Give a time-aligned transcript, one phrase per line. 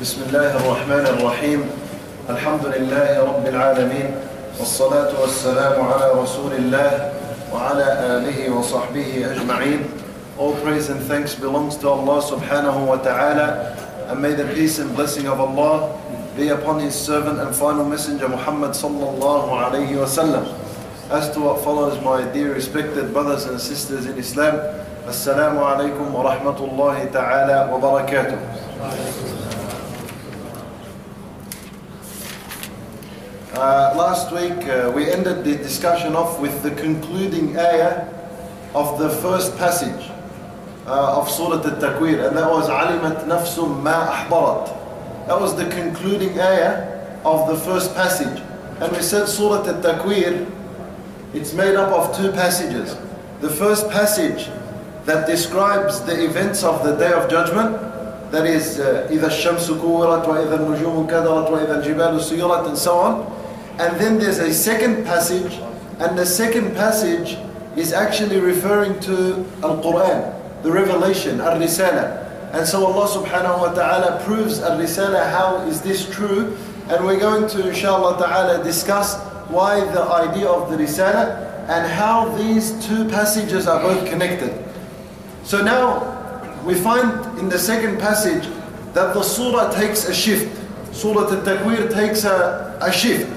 [0.00, 1.60] بسم الله الرحمن الرحيم
[2.30, 4.08] الحمد لله رب العالمين
[4.58, 7.12] والصلاة والسلام على رسول الله
[7.52, 7.86] وعلى
[8.16, 9.80] آله وصحبه أجمعين
[10.38, 13.76] All praise and thanks belongs to Allah subhanahu wa ta'ala
[14.08, 15.92] and may the peace and blessing of Allah
[16.34, 20.48] be upon His servant and final messenger Muhammad sallallahu alayhi wa sallam.
[21.10, 24.64] As to what follows my dear respected brothers and sisters in Islam,
[25.04, 29.19] Assalamu alaikum wa rahmatullahi ta'ala wa barakatuh.
[33.54, 38.06] Uh, last week uh, we ended the discussion off with the concluding ayah
[38.76, 40.08] of the first passage
[40.86, 46.38] uh, of Surah Al-Takwir and that was "Alimat نَفْسٌ ma ahdarat." That was the concluding
[46.38, 48.40] ayah of the first passage.
[48.78, 50.48] And we said Surah Al-Takwir
[51.34, 52.96] it's made up of two passages.
[53.40, 54.48] The first passage
[55.06, 57.72] that describes the events of the Day of Judgment
[58.30, 63.39] that is إِذَا الشَّمْسُ كُوِّرَتْ وَإِذَا النُّجُومُ كَدَرَتْ وَإِذَا الْجِبَالُ سُيِّرَتْ and so on
[63.78, 65.54] and then there's a second passage,
[65.98, 67.36] and the second passage
[67.76, 72.26] is actually referring to Al-Quran, the revelation, Al-Risala.
[72.52, 76.56] And so Allah subhanahu wa ta'ala proves Al-Risala, how is this true?
[76.88, 79.16] And we're going to, inshallah ta'ala, discuss
[79.48, 84.52] why the idea of the Risala and how these two passages are both connected.
[85.44, 86.18] So now,
[86.64, 88.48] we find in the second passage
[88.94, 90.50] that the surah takes a shift.
[90.92, 93.30] Surah Al-Takwir takes a, a shift.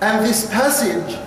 [0.00, 1.18] And this passage,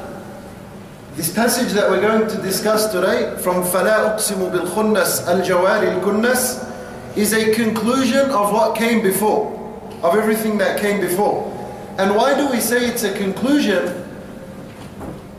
[1.16, 7.34] this passage that we're going to discuss today from فَلَا أُقْسِمُ بِالْخُنَّسِ الْجَوَارِ الْكُنَّسِ is
[7.34, 9.52] a conclusion of what came before,
[10.04, 11.52] of everything that came before.
[11.98, 14.06] And why do we say it's a conclusion?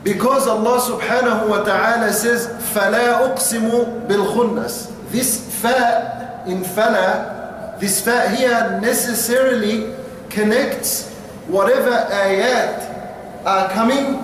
[0.03, 8.34] Because Allah subhanahu wa ta'ala says فَلَا أُقْسِمُ بِالْخُنَّسِ This fa in fala, this fa
[8.34, 9.95] here necessarily
[10.28, 11.14] connects
[11.46, 12.92] whatever ayat
[13.45, 14.23] are coming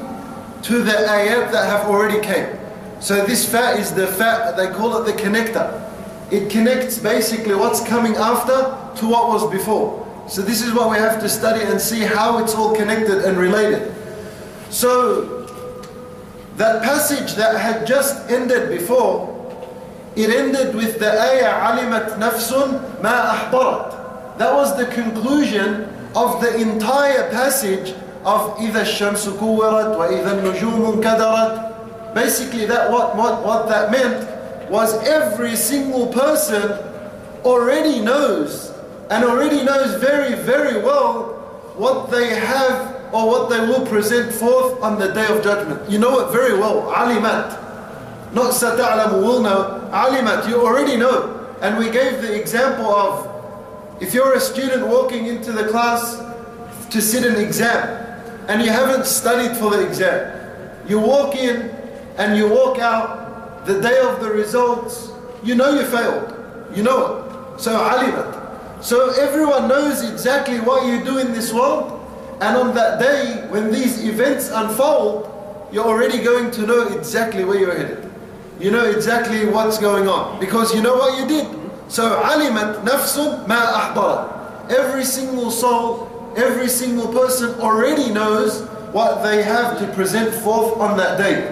[0.63, 2.57] to the ayat that have already came.
[2.99, 5.85] So this fa is the fa, they call it the connector.
[6.31, 10.05] It connects basically what's coming after to what was before.
[10.27, 13.37] So this is what we have to study and see how it's all connected and
[13.37, 13.95] related.
[14.69, 15.47] So
[16.57, 19.35] that passage that had just ended before,
[20.15, 24.37] it ended with the ayah alimat nafsun ma ahdarat.
[24.37, 27.95] That was the conclusion of the entire passage
[28.28, 34.94] of إِذَا الشَّمْسُ كُوِّرَتْ وَإِذَا النُّجُومُ كَدَرَتْ Basically that what, what, what that meant was
[35.06, 36.70] every single person
[37.44, 38.72] already knows
[39.10, 41.34] and already knows very very well
[41.76, 45.88] what they have or what they will present forth on the day of judgment.
[45.88, 47.60] You know it very well, alimat.
[48.32, 51.30] Not sata'lamu will know, alimat, you already know.
[51.62, 56.20] And we gave the example of if you're a student walking into the class
[56.90, 58.04] to sit an exam
[58.49, 60.35] and you haven't studied for the exam,
[60.87, 61.69] you walk in
[62.17, 65.11] and you walk out the day of the results,
[65.43, 66.33] you know you failed.
[66.75, 67.61] You know it.
[67.61, 68.83] So alimat.
[68.83, 71.95] So everyone knows exactly what you do in this world.
[72.41, 75.29] And on that day, when these events unfold,
[75.71, 78.09] you're already going to know exactly where you're headed.
[78.59, 81.47] You know exactly what's going on because you know what you did.
[81.87, 84.65] So alimat nafsun ma.
[84.69, 90.97] Every single soul, every single person already knows what they have to present forth on
[90.97, 91.47] that day.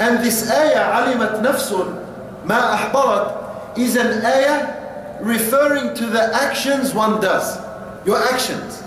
[0.00, 7.20] And this ayah alimat nafsun ma ahdarat is an ayah referring to the actions one
[7.20, 7.58] does.
[8.06, 8.82] Your actions.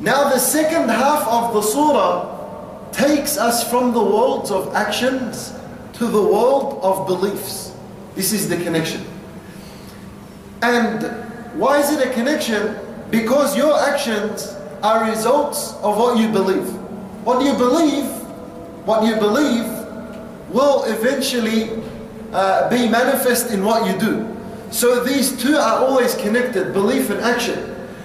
[0.00, 5.52] Now the second half of the surah takes us from the world of actions
[5.94, 7.74] to the world of beliefs.
[8.14, 9.04] This is the connection.
[10.62, 11.02] And
[11.58, 12.87] why is it a connection?
[13.11, 16.67] Because your actions are results of what you believe.
[17.23, 18.05] What you believe,
[18.85, 19.65] what you believe
[20.49, 21.69] will eventually
[22.33, 24.27] uh, be manifest in what you do.
[24.71, 27.59] So these two are always connected, belief and action.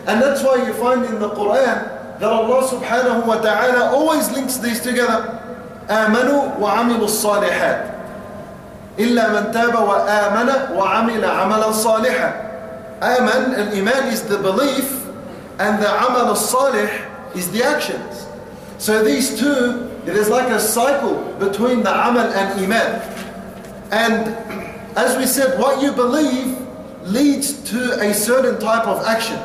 [0.07, 4.59] And that's why you find in the Quran that Allah subhanahu wa ta'ala always links
[4.59, 5.35] these together.
[5.89, 7.85] آمنوا وعملوا الصالحات
[8.99, 12.31] إلا من تاب وآمن وعمل عملا صالحا
[13.04, 14.90] Aman and Iman is the belief
[15.60, 16.90] and the Amal al-Salih
[17.36, 18.26] is the actions.
[18.78, 23.02] So these two, it is like a cycle between the Amal and Iman.
[23.92, 24.28] And
[24.98, 26.58] as we said, what you believe
[27.04, 29.38] leads to a certain type of action.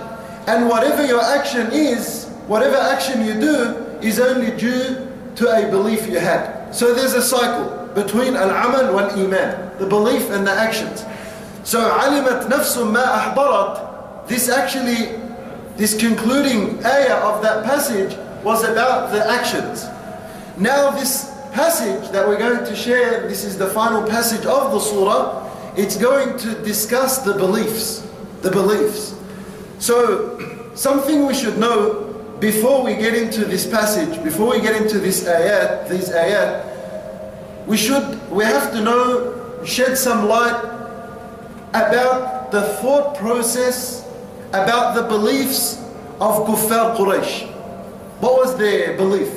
[0.46, 6.06] And whatever your action is, whatever action you do, is only due to a belief
[6.08, 6.72] you had.
[6.72, 11.04] So there's a cycle between al-amal wal-iman, the belief and the actions.
[11.68, 15.12] So alimat nafsum ma ahdarat, this actually,
[15.76, 19.84] this concluding ayah of that passage was about the actions.
[20.56, 24.80] Now this passage that we're going to share, this is the final passage of the
[24.80, 25.44] surah,
[25.76, 28.00] it's going to discuss the beliefs.
[28.40, 29.14] The beliefs.
[29.78, 34.98] So, something we should know before we get into this passage, before we get into
[34.98, 40.77] this ayat, these ayat, we should, we have to know, shed some light
[41.70, 44.06] about the thought process,
[44.48, 45.76] about the beliefs
[46.20, 47.50] of Kuffar Quraysh.
[48.20, 49.28] What was their belief?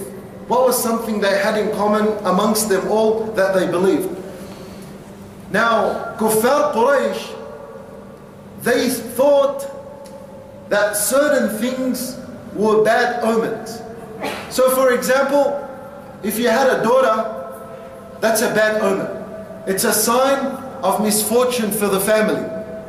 [0.47, 4.09] What was something they had in common amongst them all that they believed?
[5.51, 7.37] Now, Kuffar Quraysh,
[8.61, 9.67] they thought
[10.69, 12.17] that certain things
[12.53, 13.81] were bad omens.
[14.49, 15.67] So, for example,
[16.23, 17.59] if you had a daughter,
[18.19, 19.07] that's a bad omen.
[19.67, 22.41] It's a sign of misfortune for the family.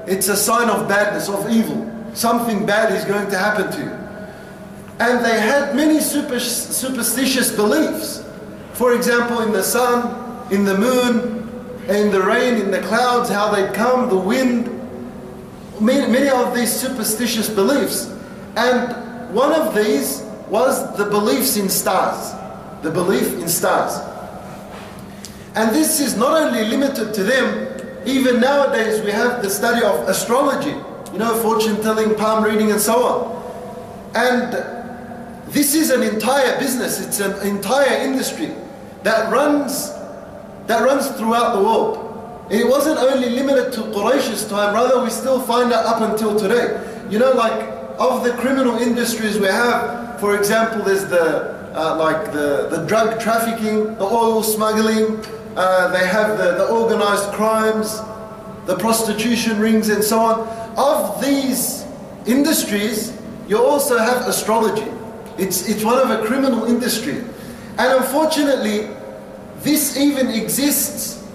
[0.06, 1.88] It's a sign of badness, of evil.
[2.14, 4.02] Something bad is going to happen to you.
[4.98, 8.24] And they had many super, superstitious beliefs.
[8.74, 11.48] For example, in the sun, in the moon,
[11.88, 14.68] in the rain, in the clouds, how they come, the wind.
[15.80, 18.06] Many, many of these superstitious beliefs.
[18.56, 22.32] And one of these was the beliefs in stars,
[22.82, 23.98] the belief in stars.
[25.54, 27.71] And this is not only limited to them,
[28.06, 30.76] even nowadays we have the study of astrology,
[31.12, 33.43] you know, fortune telling, palm reading, and so on.
[34.14, 34.52] And
[35.52, 38.52] this is an entire business, it's an entire industry
[39.02, 39.90] that runs
[40.66, 42.08] that runs throughout the world.
[42.50, 46.81] It wasn't only limited to Quraysh's time, rather we still find it up until today.
[47.10, 47.69] You know, like
[47.99, 53.19] of the criminal industries we have, for example, there's the uh, like the, the drug
[53.20, 55.22] trafficking, the oil smuggling,
[55.56, 58.00] uh, they have the, the organized crimes,
[58.66, 60.49] the prostitution rings and so on.
[60.76, 61.84] Of these
[62.26, 63.12] industries,
[63.49, 64.90] you also have astrology.
[65.38, 67.19] It's, it's one of a criminal industry.
[67.78, 68.88] And unfortunately,
[69.58, 71.26] this even exists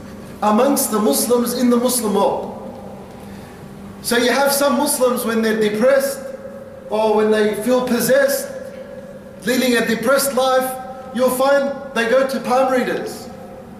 [0.42, 2.54] amongst the Muslims in the Muslim world.
[4.02, 6.22] So you have some Muslims when they're depressed,
[6.90, 8.50] or when they feel possessed,
[9.46, 13.27] leading a depressed life, you'll find they go to palm readers.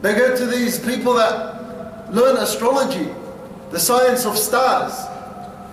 [0.02, 3.10] They go to these people that learn astrology,
[3.72, 4.94] the science of stars.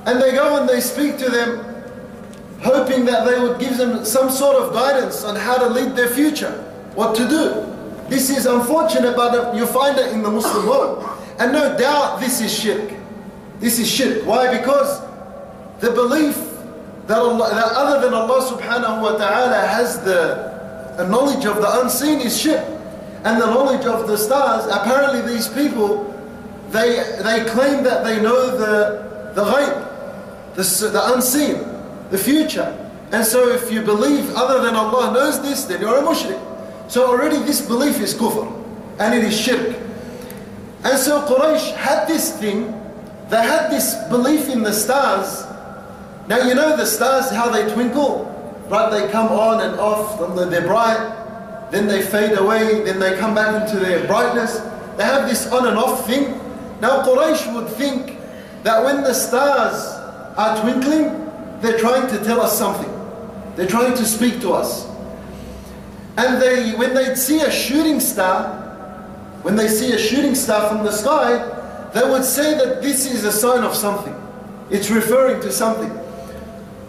[0.07, 1.65] And they go and they speak to them,
[2.61, 6.09] hoping that they would give them some sort of guidance on how to lead their
[6.09, 6.53] future,
[6.95, 7.71] what to do.
[8.09, 11.09] This is unfortunate, but you find it in the Muslim world.
[11.39, 12.93] And no doubt this is shirk.
[13.61, 14.27] This is shirk.
[14.27, 14.57] Why?
[14.59, 15.01] Because
[15.81, 16.37] the belief
[17.07, 22.21] that, Allah, that other than Allah subhanahu wa ta'ala has the knowledge of the unseen
[22.21, 22.65] is shirk.
[23.25, 26.13] And the knowledge of the stars, apparently these people,
[26.71, 31.65] they, they claim that they know the, the ghaib, the, the unseen,
[32.11, 32.81] the future.
[33.13, 36.41] And so if you believe other than Allah knows this, then you're a mushrik.
[36.91, 38.47] So already this belief is kufr,
[38.99, 39.77] and it is shirk.
[40.85, 42.67] And so Quraysh had this thing,
[43.31, 45.45] they had this belief in the stars,
[46.27, 48.25] now you know the stars, how they twinkle,
[48.69, 48.91] right?
[48.91, 50.19] They come on and off,
[50.51, 51.24] they're bright,
[51.75, 54.59] then they fade away, then they come back into their brightness.
[54.97, 56.41] They have this on and off thing.
[56.81, 58.17] Now Quraysh would think
[58.63, 59.75] that when the stars
[60.39, 62.91] are twinkling, they're trying to tell us something.
[63.57, 64.87] They're trying to speak to us.
[66.17, 68.61] And they, when they see a shooting star,
[69.43, 73.25] when they see a shooting star from the sky, they would say that this is
[73.25, 74.15] a sign of something.
[74.71, 75.91] It's referring to something.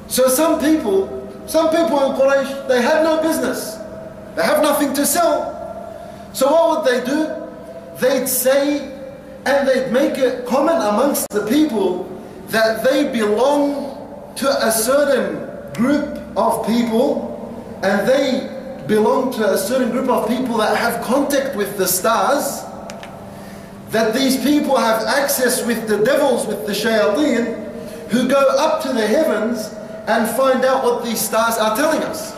[0.07, 3.74] So some people, some people in Quraysh, they have no business.
[4.35, 5.53] They have nothing to sell.
[6.33, 7.31] So what would they do?
[7.97, 8.91] They'd say,
[9.45, 12.03] and they'd make a comment amongst the people
[12.47, 17.31] that they belong to a certain group of people
[17.83, 22.63] and they belong to a certain group of people that have contact with the stars,
[23.89, 27.63] that these people have access with the devils, with the shayateen,
[28.09, 29.73] who go up to the heavens
[30.07, 32.34] and find out what these stars are telling us.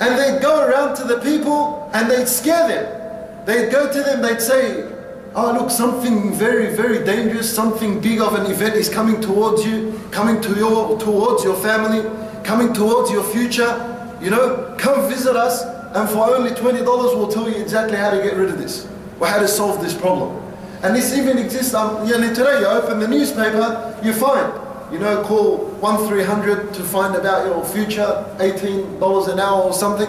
[0.00, 3.46] And they'd go around to the people and they'd scare them.
[3.46, 4.92] They'd go to them, they'd say,
[5.34, 10.00] Oh, look, something very, very dangerous, something big of an event is coming towards you,
[10.10, 12.02] coming to your, towards your family,
[12.44, 14.16] coming towards your future.
[14.20, 15.62] You know, come visit us,
[15.94, 18.88] and for only $20, we'll tell you exactly how to get rid of this,
[19.20, 20.42] or how to solve this problem.
[20.82, 24.52] And this even exists, um, yeah, today you open the newspaper, you find
[24.92, 30.08] you know, call 1300 to find about your future, $18 an hour or something.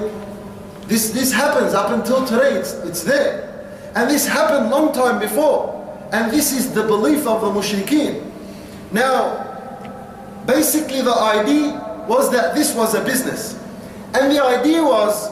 [0.88, 3.46] This, this happens up until today, it's, it's there.
[3.96, 5.76] And this happened long time before.
[6.12, 8.32] And this is the belief of the mushrikeen.
[8.92, 9.50] Now,
[10.50, 13.54] Basically, the idea was that this was a business.
[14.16, 15.30] And the idea was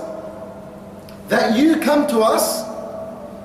[1.28, 2.64] that you come to us,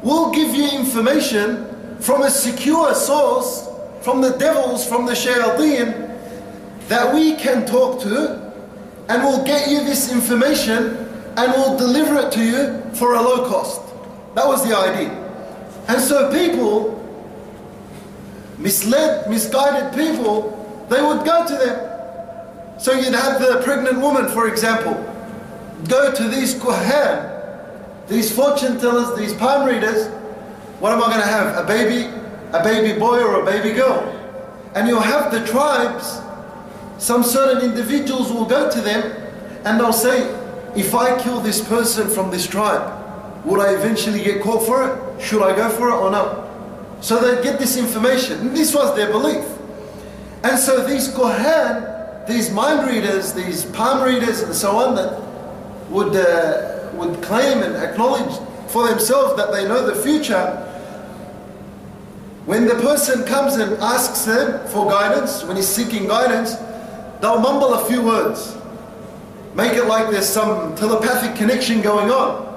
[0.02, 3.68] we'll give you information from a secure source,
[4.02, 6.08] from the devils, from the shayateen,
[6.88, 8.52] that we can talk to,
[9.08, 10.96] and we'll get you this information
[11.36, 13.80] and we'll deliver it to you for a low cost.
[14.34, 15.10] That was the idea.
[15.88, 16.98] And so people,
[18.58, 21.92] misled, misguided people, they would go to them
[22.82, 24.94] so you'd have the pregnant woman, for example,
[25.88, 30.08] go to these kuhan, these fortune tellers, these palm readers.
[30.80, 31.64] What am I going to have?
[31.64, 32.12] A baby,
[32.52, 34.18] a baby boy or a baby girl?
[34.74, 36.20] And you'll have the tribes,
[36.98, 39.02] some certain individuals will go to them
[39.64, 40.22] and they'll say,
[40.76, 45.22] if I kill this person from this tribe, would I eventually get caught for it?
[45.22, 46.48] Should I go for it or not?
[47.02, 48.40] So they get this information.
[48.40, 49.44] And this was their belief.
[50.44, 55.20] And so these Kohan, these mind readers, these palm readers, and so on, that
[55.90, 58.32] would, uh, would claim and acknowledge
[58.68, 60.68] for themselves that they know the future,
[62.46, 66.56] when the person comes and asks them for guidance, when he's seeking guidance,
[67.20, 68.56] they'll mumble a few words.
[69.54, 72.48] Make it like there's some telepathic connection going on.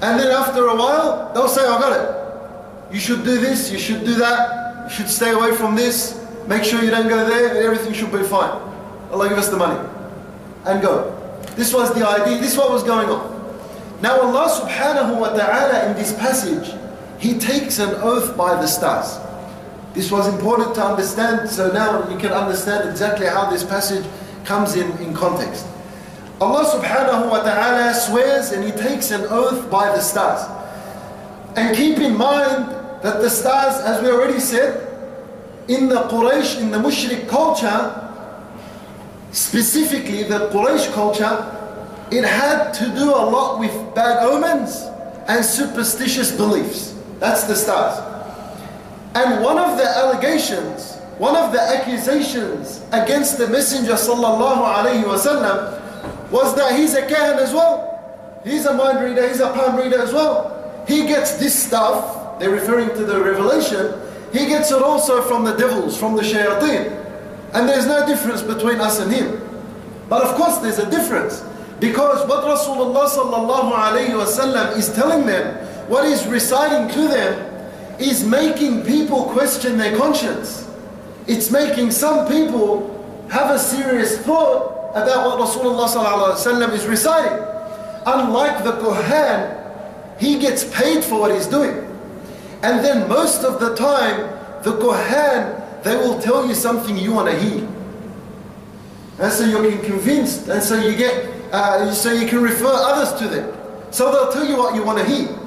[0.00, 2.94] And then after a while, they'll say, I got it.
[2.94, 6.64] You should do this, you should do that, you should stay away from this, Make
[6.64, 8.50] sure you don't go there, everything should be fine.
[9.12, 9.88] Allah give us the money.
[10.64, 11.18] And go.
[11.54, 13.30] This was the idea, this is what was going on.
[14.00, 16.74] Now Allah subhanahu wa ta'ala in this passage,
[17.22, 19.16] He takes an oath by the stars.
[19.94, 24.04] This was important to understand, so now you can understand exactly how this passage
[24.44, 25.64] comes in, in context.
[26.40, 30.42] Allah subhanahu wa ta'ala swears and He takes an oath by the stars.
[31.54, 32.66] And keep in mind
[33.06, 34.82] that the stars, as we already said,
[35.68, 37.86] in the Quraysh, in the Mushrik culture,
[39.30, 41.38] specifically the Quraysh culture,
[42.10, 44.90] it had to do a lot with bad omens
[45.28, 46.91] and superstitious beliefs.
[47.22, 48.02] That's the stars.
[49.14, 55.78] And one of the allegations, one of the accusations against the Messenger sallallahu alaihi wasallam
[56.32, 58.40] was that he's a kahan as well.
[58.42, 60.84] He's a mind reader, he's a palm reader as well.
[60.88, 63.94] He gets this stuff, they're referring to the revelation,
[64.32, 66.90] he gets it also from the devils, from the shayateen.
[67.54, 69.38] And there's no difference between us and him.
[70.08, 71.44] But of course there's a difference.
[71.78, 78.24] Because what Rasulullah sallallahu alayhi wasallam is telling them, what he's reciting to them, is
[78.24, 80.66] making people question their conscience.
[81.26, 87.38] It's making some people have a serious thought about what Rasulullah is reciting.
[88.06, 91.76] Unlike the Kohan, he gets paid for what he's doing.
[92.62, 94.16] And then most of the time,
[94.64, 97.68] the Kohan, they will tell you something you want to hear.
[99.20, 103.28] And so you're convinced, and so you get, uh, so you can refer others to
[103.28, 103.54] them.
[103.90, 105.41] So they'll tell you what you want to hear.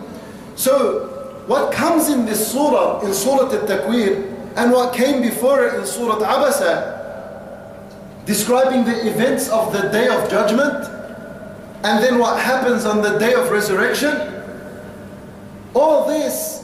[0.55, 5.85] So what comes in this surah, in Surah Al-Takwir, and what came before it in
[5.85, 6.95] Surah Abasa,
[8.25, 10.89] describing the events of the day of judgment,
[11.83, 14.15] and then what happens on the day of resurrection,
[15.75, 16.63] all this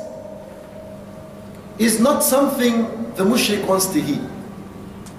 [1.78, 4.28] is not something the mushrik wants to hear.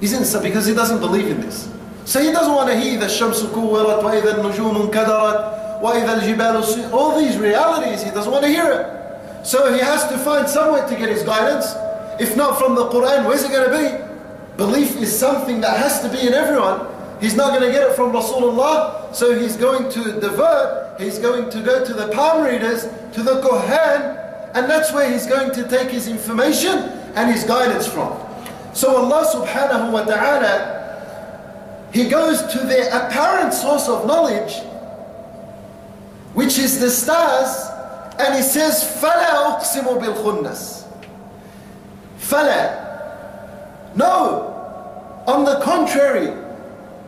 [0.01, 1.71] Isn't so because he doesn't believe in this.
[2.05, 7.37] So he doesn't want to hear the shamsu kuwirat wa idha nujumun kadarat all these
[7.37, 9.47] realities, he doesn't want to hear it.
[9.47, 11.75] So he has to find somewhere to get his guidance.
[12.21, 14.57] If not from the Quran, where's it going to be?
[14.57, 16.87] Belief is something that has to be in everyone.
[17.21, 21.51] He's not going to get it from Rasulullah, so he's going to divert, he's going
[21.51, 22.83] to go to the palm readers,
[23.15, 24.19] to the Kohan,
[24.55, 26.79] and that's where he's going to take his information
[27.15, 28.19] and his guidance from.
[28.75, 30.81] So Allah subhanahu wa ta'ala,
[31.93, 34.63] He goes to their apparent source of knowledge,
[36.34, 37.70] which is the stars,
[38.20, 40.86] and He says, فَلَا أُقْسِمُ بِالْخُنَّسِ
[42.20, 44.54] فَلَا No.
[45.28, 46.34] On the contrary,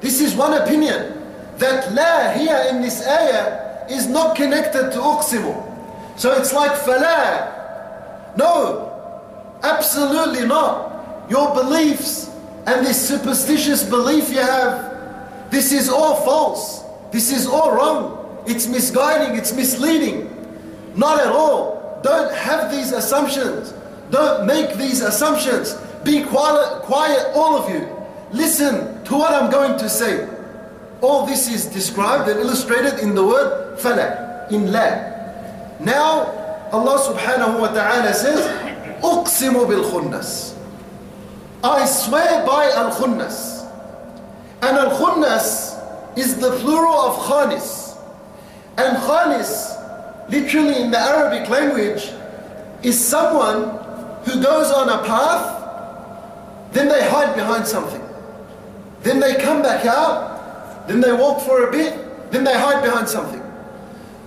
[0.01, 1.15] this is one opinion,
[1.57, 5.69] that la here in this ayah is not connected to uqsimu.
[6.17, 8.35] So it's like falah.
[8.37, 8.91] No,
[9.63, 11.29] absolutely not.
[11.29, 12.29] Your beliefs
[12.65, 16.83] and this superstitious belief you have, this is all false.
[17.11, 18.12] This is all wrong.
[18.45, 20.29] It's misguiding, it's misleading.
[20.95, 21.99] Not at all.
[22.03, 23.73] Don't have these assumptions.
[24.11, 25.75] Don't make these assumptions.
[26.03, 27.87] Be quiet, quiet, all of you.
[28.31, 30.27] Listen to what I'm going to say.
[31.01, 35.07] All this is described and illustrated in the word fala, in la.
[35.79, 36.27] Now,
[36.71, 38.45] Allah subhanahu wa ta'ala says,
[39.01, 40.55] أقسم بالخنس
[41.63, 43.59] I swear by Al-Khunnas.
[44.61, 47.82] And al-khunnas is the plural of khanis.
[48.76, 52.10] And khanis, literally in the Arabic language,
[52.82, 53.78] is someone
[54.24, 58.02] who goes on a path, then they hide behind something.
[59.02, 63.08] Then they come back out, then they walk for a bit, then they hide behind
[63.08, 63.42] something.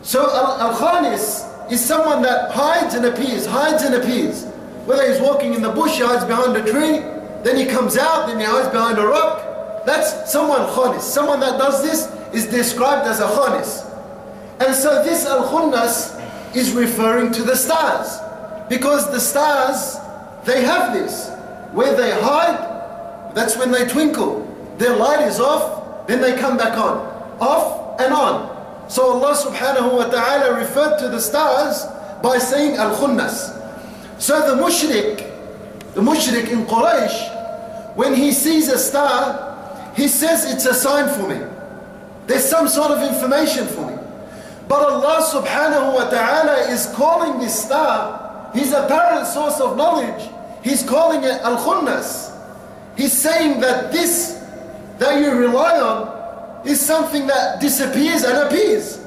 [0.01, 4.46] So al-khanis is someone that hides and appears, hides and appears.
[4.86, 7.00] Whether he's walking in the bush, he hides behind a tree,
[7.44, 9.86] then he comes out, then he hides behind a rock.
[9.86, 11.01] That's someone khanis.
[11.01, 13.87] Someone that does this is described as a khanis.
[14.59, 18.19] And so this al-khunnas is referring to the stars.
[18.69, 19.97] Because the stars,
[20.45, 21.29] they have this.
[21.71, 24.43] Where they hide, that's when they twinkle.
[24.77, 26.97] Their light is off, then they come back on.
[27.39, 28.89] Off and on.
[28.89, 31.85] So Allah subhanahu wa ta'ala referred to the stars
[32.23, 33.53] by saying al-khunnas.
[34.19, 40.65] So the mushrik, the mushrik in Quraysh, when he sees a star, he says it's
[40.65, 41.45] a sign for me.
[42.27, 43.87] There's some sort of information for me.
[44.67, 50.29] But Allah subhanahu wa ta'ala is calling this star his apparent source of knowledge.
[50.63, 52.36] He's calling it al-khunnas.
[52.97, 54.43] He's saying that this
[54.97, 59.00] that you rely on is something that disappears and appears.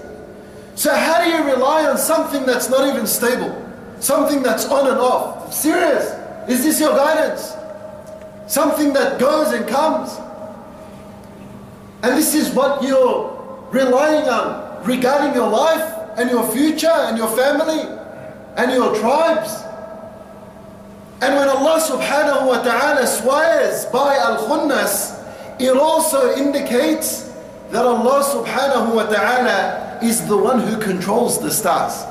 [0.76, 3.52] So how do you rely on something that's not even stable?
[3.98, 5.52] Something that's on and off?
[5.52, 6.14] Serious?
[6.48, 7.52] Is this your guidance?
[8.46, 10.16] Something that goes and comes?
[12.02, 17.28] And this is what you're relying on regarding your life and your future and your
[17.28, 17.80] family
[18.56, 19.62] and your tribes.
[21.22, 25.16] And when Allah subhanahu wa ta'ala swears by al-khunnas,
[25.60, 27.30] it also indicates
[27.70, 32.04] that Allah subhanahu wa ta'ala is the one who controls the stars.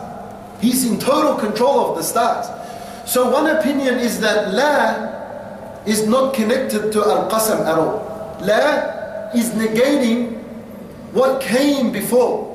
[0.62, 2.48] He's in total control of the stars.
[3.10, 8.38] So one opinion is that La is not connected to Al-Qasam at all.
[8.41, 10.38] La is negating
[11.13, 12.49] what came before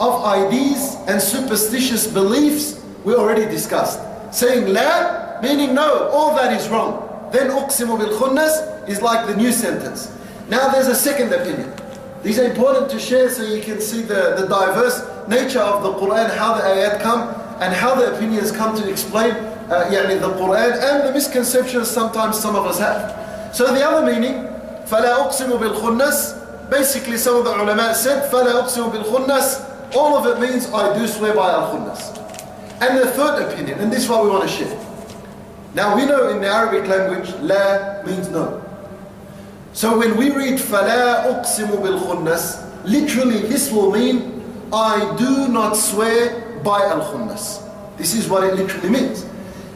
[0.00, 4.00] of ideas and superstitious beliefs we already discussed.
[4.32, 7.28] Saying La, meaning no, all that is wrong.
[7.32, 10.10] Then uqsimu bil khunnas is like the new sentence.
[10.48, 11.72] Now there's a second opinion.
[12.22, 15.92] These are important to share so you can see the, the diverse nature of the
[15.94, 17.28] Quran, how the ayat come,
[17.60, 22.38] and how the opinions come to explain uh, يعني the Quran and the misconceptions sometimes
[22.38, 23.54] some of us have.
[23.54, 24.48] So the other meaning,
[24.86, 30.40] فَلَا أُقْسِمُ بِالْخُنَّسِ Basically some of the ulama said, فَلَا أُقْسِمُ بِالْخُنَّسِ All of it
[30.40, 32.20] means I do swear by al-khunnas.
[32.80, 34.78] And the third opinion, and this is what we want to share.
[35.74, 38.62] Now we know in the Arabic language, la means no.
[39.72, 46.60] So when we read فَلَا أُقْسِمُ بِالْخُنَّسِ Literally this will mean I do not swear
[46.62, 47.62] by al-khunnas.
[47.96, 49.24] This is what it literally means.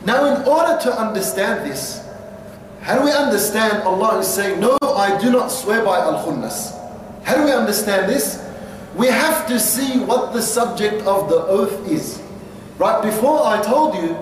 [0.04, 2.04] Now in order to understand this,
[2.80, 6.74] how do we understand Allah is saying, no, I do not swear by al-khunnas.
[7.24, 8.44] How do we understand this?
[8.95, 12.21] We have to see what the subject of the oath is.
[12.77, 14.17] Right, before I told you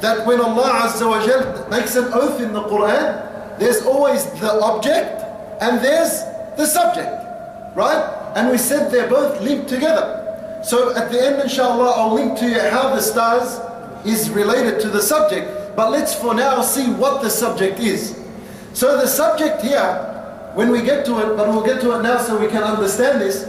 [0.00, 4.60] that when Allah Azza wa Jal makes an oath in the Quran, there's always the
[4.60, 5.22] object
[5.60, 6.22] and there's
[6.56, 7.10] the subject,
[7.76, 8.32] right?
[8.36, 10.60] And we said they're both linked together.
[10.62, 13.60] So at the end, inshallah, I'll link to you how the stars
[14.06, 15.76] is related to the subject.
[15.76, 18.18] But let's for now see what the subject is.
[18.72, 22.18] So the subject here, when we get to it, but we'll get to it now
[22.18, 23.44] so we can understand this.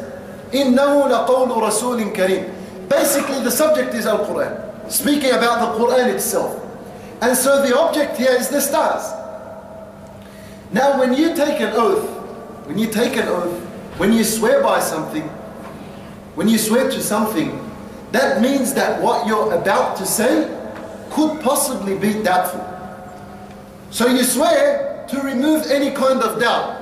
[0.53, 4.91] إِنَّهُ لَقَوْلُ رَسُولٍ كَرِيمٍ Basically the subject is Al-Quran.
[4.91, 6.61] Speaking about the Quran itself.
[7.23, 9.11] And so the object here is the stars.
[10.73, 12.09] Now, when you take an oath,
[12.67, 13.61] when you take an oath,
[13.99, 15.23] when you swear by something,
[16.35, 17.59] when you swear to something,
[18.11, 20.49] that means that what you're about to say
[21.11, 22.67] could possibly be doubtful.
[23.91, 26.81] So you swear to remove any kind of doubt.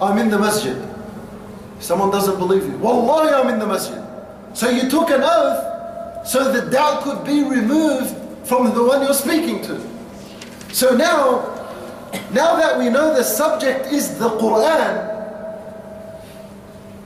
[0.00, 0.76] I'm in the masjid.
[1.79, 2.77] Someone doesn't believe you.
[2.77, 4.01] Wallahi, I'm in the masjid.
[4.53, 8.15] So you took an oath so the doubt could be removed
[8.47, 9.81] from the one you're speaking to.
[10.71, 11.53] So now
[12.31, 15.09] now that we know the subject is the Quran,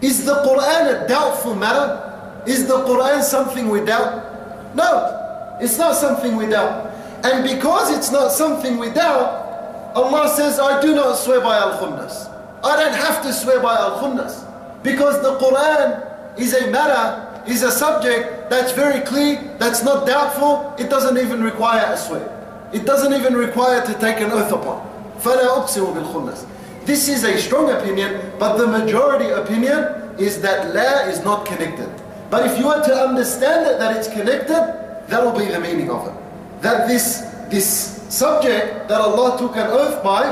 [0.02, 2.44] is the Quran a doubtful matter?
[2.46, 4.76] Is the Quran something we doubt?
[4.76, 6.94] No, it's not something we doubt.
[7.24, 12.32] And because it's not something we doubt, Allah says, I do not swear by Al-Khunnas.
[12.64, 14.47] I don't have to swear by Al-Khunnas.
[14.87, 20.75] Because the Quran is a matter, is a subject that's very clear, that's not doubtful,
[20.79, 22.29] it doesn't even require a swear.
[22.73, 24.89] It doesn't even require to take an oath upon.
[25.21, 26.47] فَلَا أُقْسِمُ بِالْخُنَّسِ
[26.85, 31.89] This is a strong opinion, but the majority opinion is that la is not connected.
[32.31, 35.91] But if you were to understand it, that it's connected, that will be the meaning
[35.91, 36.15] of it.
[36.63, 37.67] That this, this
[38.09, 40.25] subject that Allah took an oath by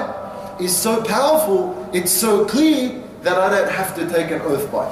[0.61, 4.86] is so powerful, it's so clear, that I don't have to take an oath by.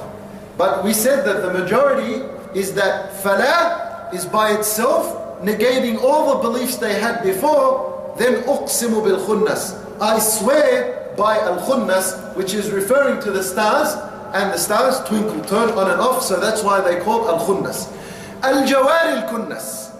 [0.57, 2.25] But we said that the majority
[2.57, 9.03] is that fala is by itself negating all the beliefs they had before, then uqsimu
[9.03, 9.77] bil khunnas.
[10.01, 13.93] I swear by al khunnas, which is referring to the stars,
[14.33, 17.93] and the stars twinkle, turn on and off, so that's why they call al khunnas.
[18.41, 19.93] Al jawari al kunnas.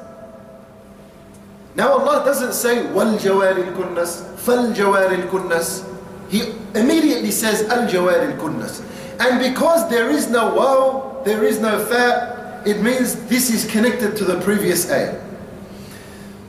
[1.75, 5.92] Now Allah doesn't say wal jawari al kunnas, fal jawari al kunnas.
[6.33, 8.81] He immediately says al jawari al kunnas.
[9.19, 14.17] And because there is no wow, there is no fa, it means this is connected
[14.17, 15.21] to the previous ayah.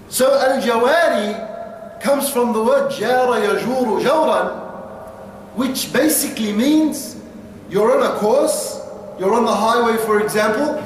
[0.08, 4.48] So al-jawari comes from the word jara yajuru jawran,
[5.54, 7.20] which basically means
[7.68, 8.80] you're on a course,
[9.18, 10.78] you're on the highway for example,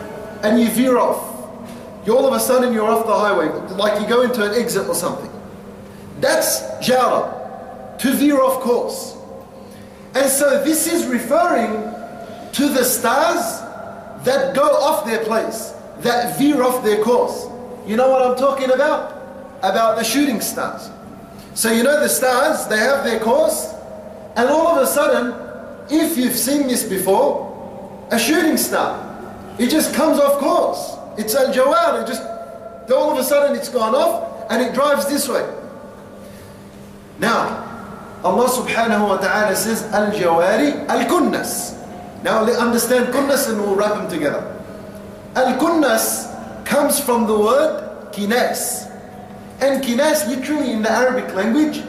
[0.42, 1.22] and you veer off.
[2.04, 4.88] You all of a sudden you're off the highway, like you go into an exit
[4.88, 5.30] or something.
[6.18, 7.38] That's jara,
[7.98, 9.16] to veer off course.
[10.14, 11.70] And so this is referring
[12.52, 13.61] to the stars
[14.24, 17.46] that go off their place, that veer off their course.
[17.87, 19.12] You know what I'm talking about?
[19.62, 20.90] About the shooting stars.
[21.54, 23.74] So you know the stars, they have their course,
[24.37, 25.34] and all of a sudden,
[25.90, 27.46] if you've seen this before,
[28.11, 29.04] a shooting star,
[29.58, 30.96] it just comes off course.
[31.18, 32.22] It's al jawar, it just,
[32.92, 35.44] all of a sudden it's gone off and it drives this way.
[37.18, 37.67] Now,
[38.24, 41.78] Allah subhanahu wa ta'ala says, Al-Jawari Al-Kunnas.
[42.24, 44.42] Now understand kunnas and we'll wrap them together.
[45.37, 48.90] Al-Kunnas comes from the word kinas.
[49.61, 51.83] And kinas literally in the Arabic language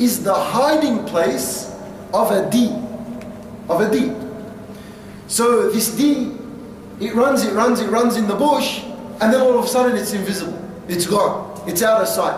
[0.00, 1.72] is the hiding place
[2.12, 2.74] of a deed.
[3.70, 4.16] Of a deed.
[5.28, 6.36] So this deed,
[7.00, 8.82] it runs, it runs, it runs in the bush,
[9.20, 10.58] and then all of a sudden it's invisible.
[10.88, 11.62] It's gone.
[11.68, 12.34] It's out of sight.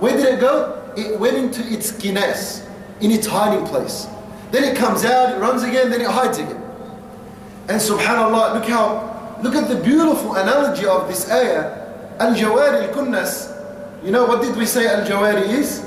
[0.00, 0.80] Where did it go?
[0.96, 2.69] It went into its kinas
[3.00, 4.06] in its hiding place.
[4.50, 6.60] Then it comes out, it runs again, then it hides again.
[7.68, 11.78] And subhanAllah, look how, look at the beautiful analogy of this ayah.
[12.18, 14.04] Al-Jawari al-Kunnas.
[14.04, 15.86] You know what did we say Al-Jawari is?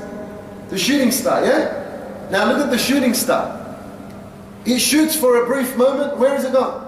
[0.70, 2.28] The shooting star, yeah?
[2.30, 3.60] Now look at the shooting star.
[4.64, 6.80] It shoots for a brief moment, where is it gone?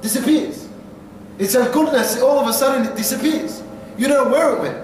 [0.00, 0.68] Disappears.
[1.38, 3.62] It's Al-Kunnas, all of a sudden it disappears.
[3.98, 4.79] You don't know where it went.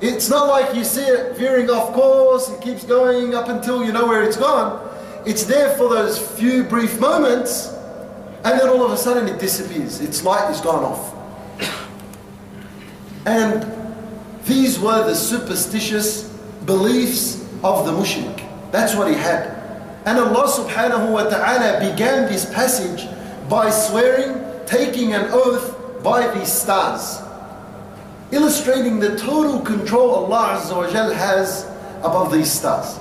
[0.00, 3.92] It's not like you see it veering off course, it keeps going up until you
[3.92, 4.84] know where it's gone.
[5.26, 7.74] It's there for those few brief moments,
[8.44, 10.00] and then all of a sudden it disappears.
[10.00, 11.14] Its light is gone off.
[13.26, 13.66] And
[14.44, 16.22] these were the superstitious
[16.64, 18.70] beliefs of the mushrik.
[18.70, 19.48] That's what he had.
[20.06, 23.06] And Allah subhanahu wa ta'ala began this passage
[23.50, 27.20] by swearing, taking an oath by these stars
[28.30, 30.60] illustrating the total control Allah
[31.14, 31.64] has
[31.98, 32.98] above these stars.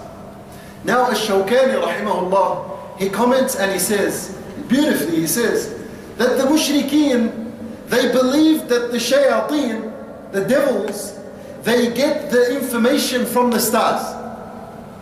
[0.84, 4.38] Now Ash-Shawkani rahimahullah, he comments and he says,
[4.68, 5.74] beautifully he says,
[6.18, 7.52] that the mushrikeen,
[7.88, 11.20] they believe that the shayateen, the devils,
[11.64, 14.02] they get the information from the stars.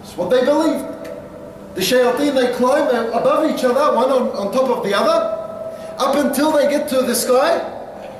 [0.02, 0.82] That's what they believe.
[1.76, 5.36] The shayateen, they climb above each other, one on, on top of the other,
[6.00, 7.75] up until they get to the sky,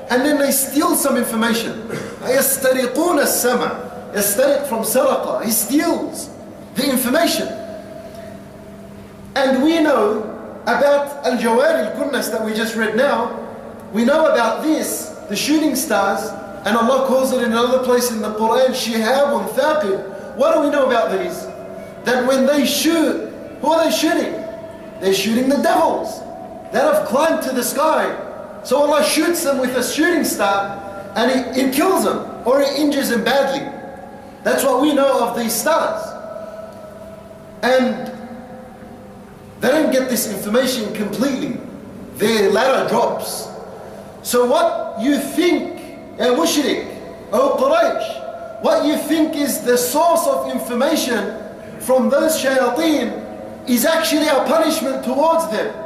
[0.09, 1.87] and then they steal some information.
[2.23, 3.71] يسترقون السمع
[4.13, 5.43] يسترق from saraqa.
[5.43, 6.29] He steals
[6.75, 7.47] the information.
[9.35, 10.23] And we know
[10.63, 13.39] about Al-Jawari al-Kunnas that we just read now.
[13.93, 16.29] We know about this, the shooting stars,
[16.65, 20.35] and Allah calls it in another place in the Quran, Shihabun Thaqib.
[20.35, 21.45] What do we know about these?
[22.03, 23.29] That when they shoot,
[23.61, 24.33] who are they shooting?
[24.99, 26.19] They're shooting the devils
[26.71, 28.24] that have climbed to the sky
[28.66, 32.76] so Allah shoots them with a shooting star and it, it kills them or it
[32.76, 33.60] injures them badly.
[34.42, 36.02] That's what we know of these stars.
[37.62, 38.10] And
[39.60, 41.60] they don't get this information completely.
[42.16, 43.48] Their ladder drops.
[44.22, 45.80] So what you think,
[46.18, 46.90] a mushrik,
[47.30, 51.40] O Quraysh, what you think is the source of information
[51.78, 55.85] from those shayateen is actually a punishment towards them.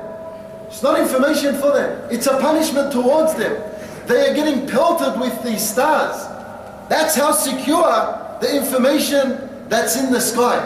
[0.69, 2.10] It's not information for them.
[2.12, 3.62] It's a punishment towards them.
[4.08, 6.15] They are getting pelted with these stars.
[6.89, 10.60] That's how secure the information that's in the sky.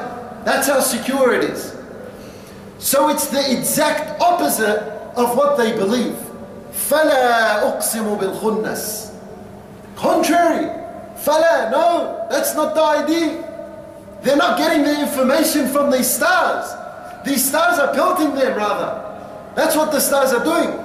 [0.44, 1.76] That's how secure it is.
[2.80, 4.82] So it's the exact opposite
[5.16, 6.16] of what they believe.
[6.72, 9.14] فَلَا أُقْسِمُ بِالْخُنَّسِ
[9.96, 10.66] Contrary.
[11.18, 13.46] فَلَا, no, that's not the idea.
[14.24, 16.74] They're not getting the information from these stars.
[17.26, 19.06] These stars are pelting them rather.
[19.56, 20.78] That's what the stars are doing.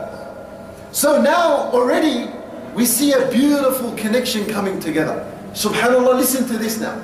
[0.92, 2.31] So now already
[2.75, 5.31] we see a beautiful connection coming together.
[5.53, 7.01] Subhanallah, listen to this now.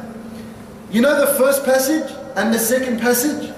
[0.91, 3.51] You know the first passage and the second passage?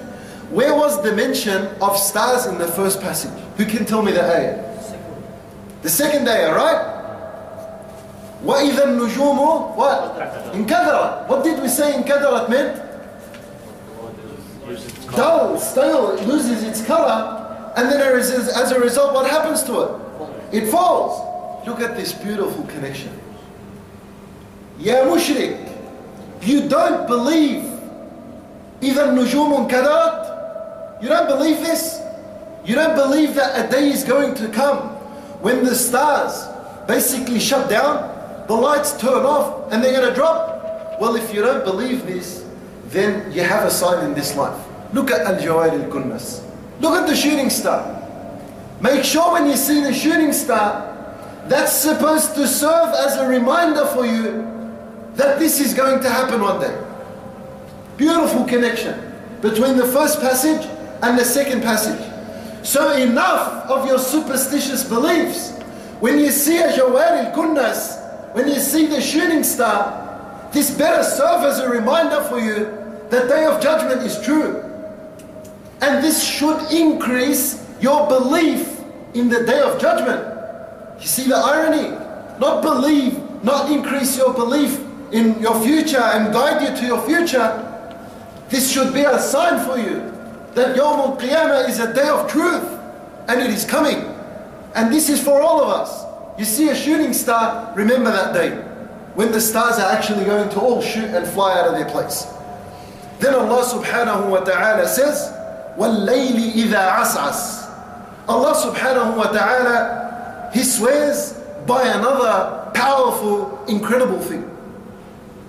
[0.50, 3.32] Where was the mention of stars in the first passage?
[3.56, 4.72] Who can tell me the ayah?
[5.80, 6.92] The second ayah, right?
[8.44, 10.18] وَإِذَا النُّجُومُ What?
[10.54, 11.28] انكدرت.
[11.28, 12.76] What did we say انكدرت meant?
[15.16, 17.35] Dull, stale, it loses its color.
[17.77, 20.63] And then as, a result, what happens to it?
[20.63, 21.67] It falls.
[21.67, 23.13] Look at this beautiful connection.
[24.79, 25.61] Ya mushrik,
[26.41, 27.63] you don't believe.
[28.81, 31.01] either النجوم انكدرت.
[31.01, 32.01] You don't believe this?
[32.65, 34.79] You don't believe that a day is going to come
[35.41, 36.47] when the stars
[36.87, 38.09] basically shut down,
[38.47, 40.99] the lights turn off, and they're going to drop?
[40.99, 42.43] Well, if you don't believe this,
[42.87, 44.57] then you have a sign in this life.
[44.93, 46.46] Look at al jawari al-Kunnas.
[46.79, 47.93] Look at the shooting star.
[48.81, 50.93] Make sure when you see the shooting star,
[51.47, 54.55] that's supposed to serve as a reminder for you
[55.15, 56.77] that this is going to happen one day.
[57.95, 60.67] Beautiful connection between the first passage
[61.01, 62.03] and the second passage.
[62.63, 65.53] So enough of your superstitious beliefs.
[65.99, 71.43] When you see a Jawari al-Kunnas, when you see the shooting star, this better serve
[71.43, 72.65] as a reminder for you
[73.09, 74.66] that day of judgment is true.
[75.81, 78.81] And this should increase your belief
[79.13, 80.37] in the day of judgment.
[80.99, 81.89] You see the irony?
[82.39, 84.79] Not believe, not increase your belief
[85.11, 87.63] in your future and guide you to your future.
[88.49, 89.99] This should be a sign for you
[90.55, 92.63] that Yawm al-Qiyamah is a day of truth
[93.27, 93.97] and it is coming.
[94.73, 96.05] And this is for all of us.
[96.39, 98.51] You see a shooting star, remember that day
[99.15, 102.27] when the stars are actually going to all shoot and fly out of their place.
[103.19, 105.33] Then Allah subhanahu wa ta'ala says,
[105.76, 107.62] وَاللَّيْلِ إِذَا عَسْعَسْ
[108.28, 111.32] Allah subhanahu wa ta'ala, He swears
[111.66, 114.48] by another powerful, incredible thing.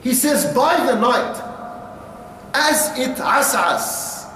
[0.02, 1.38] He says, by the night,
[2.54, 4.28] as it as'as.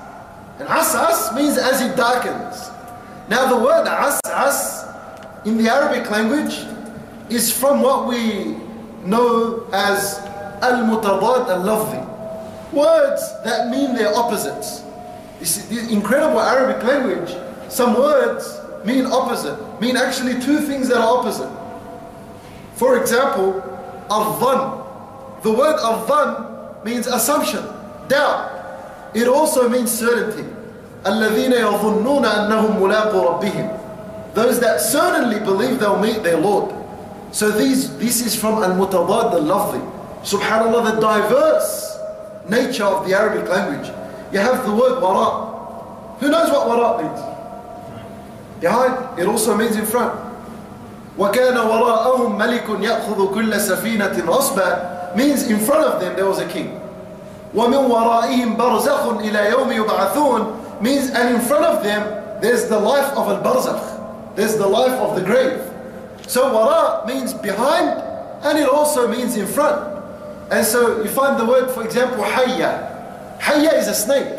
[0.60, 2.70] And as'as means as it darkens.
[3.30, 6.66] Now the word as'as in the Arabic language
[7.30, 8.58] is from what we
[9.06, 10.20] know as
[10.62, 12.04] al-mutadad al-lafzi.
[12.74, 14.84] Words that mean their opposites.
[15.42, 17.36] This incredible Arabic language,
[17.70, 21.52] some words mean opposite, mean actually two things that are opposite.
[22.76, 23.62] For example,
[24.10, 25.44] al-dhan.
[25.44, 27.64] The word al-dhan means assumption,
[28.08, 29.12] doubt.
[29.14, 30.48] It also means certainty.
[31.06, 33.78] الذين يظنون أنهم ملاقو ربهم
[34.38, 36.72] those that certainly believe they'll meet their Lord.
[37.32, 39.80] So these, this is from Al-Mutadad, the lovely.
[40.22, 41.98] Subhanallah, the diverse
[42.48, 43.92] nature of the Arabic language.
[44.32, 46.20] You have the word wara.
[46.20, 47.22] Who knows what wara means?
[48.60, 50.14] Behind, it also means in front.
[51.18, 56.48] وَكَانَ وَرَاءَهُمْ مَلِكٌ يَأْخُذُ كُلَّ سَفِينَةٍ غَصْبًا means in front of them there was a
[56.48, 56.80] king.
[57.54, 62.02] وَمِنْ وَرَائِهِمْ بَرْزَخٌ إِلَى يَوْمِ يُبْعَثُونَ means and in front of them
[62.42, 64.36] there's the life of al-barzakh.
[64.36, 65.60] There's the life of the grave.
[66.28, 68.04] So wara means behind
[68.44, 69.96] and it also means in front.
[70.52, 72.91] And so you find the word, for example, hayya.
[73.43, 74.39] Hayya is a snake.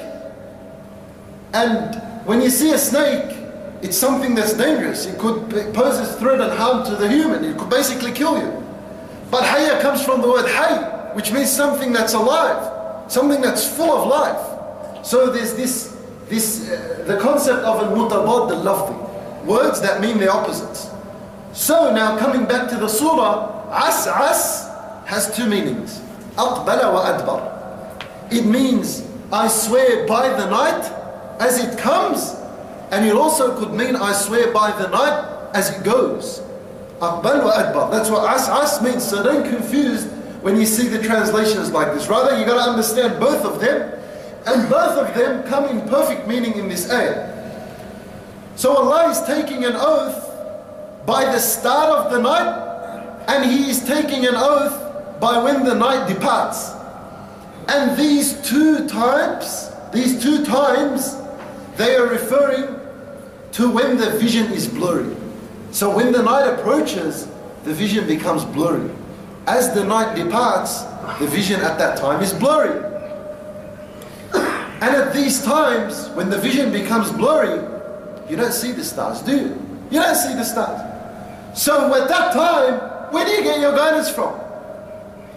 [1.53, 3.37] And when you see a snake,
[3.81, 5.05] it's something that's dangerous.
[5.05, 7.43] It could pose a threat and harm to the human.
[7.43, 8.63] It could basically kill you.
[9.29, 10.77] But hayya comes from the word hay,
[11.15, 15.05] which means something that's alive, something that's full of life.
[15.05, 15.97] So there's this,
[16.29, 18.95] this uh, the concept of al-mutabad, the lovely
[19.45, 20.89] words that mean the opposites.
[21.51, 24.69] So now coming back to the surah, as as
[25.05, 25.99] has two meanings.
[26.37, 27.52] Aqbala wa adbar.
[28.33, 30.83] It means I swear by the night
[31.39, 32.35] as it comes,
[32.91, 36.41] and it also could mean I swear by the night as it goes.
[36.99, 37.91] Aqbal wa adbar.
[37.91, 39.03] That's what as as means.
[39.03, 40.05] So don't confuse
[40.41, 42.07] when you see the translations like this.
[42.07, 43.99] Rather, you got to understand both of them,
[44.45, 47.29] and both of them come in perfect meaning in this ayah.
[48.55, 50.29] So Allah is taking an oath
[51.05, 55.73] by the start of the night and He is taking an oath by when the
[55.75, 56.71] night departs.
[57.67, 61.17] And these two times, these two times,
[61.77, 62.79] they are referring
[63.53, 65.15] to when the vision is blurry.
[65.71, 67.27] So when the night approaches,
[67.63, 68.89] the vision becomes blurry.
[69.47, 70.83] As the night departs,
[71.19, 72.91] the vision at that time is blurry.
[74.33, 77.61] And at these times, when the vision becomes blurry,
[78.29, 79.67] you don't see the stars, do you?
[79.91, 80.81] You don't see the stars.
[81.57, 84.42] So at that time, where do you get your guidance from?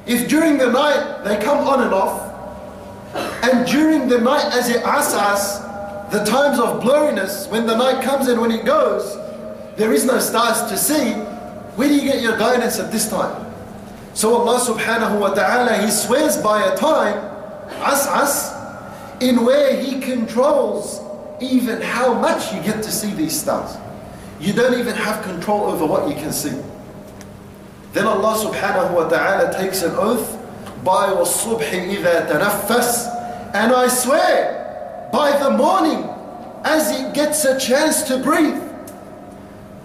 [0.07, 2.33] If during the night they come on and off,
[3.43, 5.61] and during the night as it asas,
[6.13, 9.17] the times of blurriness, when the night comes and when it goes,
[9.77, 11.13] there is no stars to see,
[11.75, 13.45] where do you get your guidance at this time?
[14.15, 17.19] So Allah subhanahu wa ta'ala, He swears by a time,
[17.83, 18.55] as'as,
[19.21, 21.03] in where He controls
[21.41, 23.77] even how much you get to see these stars.
[24.41, 26.57] You don't even have control over what you can see.
[27.94, 30.38] Then Allah subhanahu wa ta'ala takes an oath
[30.84, 36.10] by وَالصُّبْحِ إِذَا تَنَفَّسْ And I swear, by the morning,
[36.64, 38.62] as it gets a chance to breathe.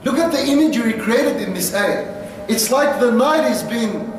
[0.05, 2.13] Look at the imagery created in this ayah.
[2.49, 4.13] It's like the night is being,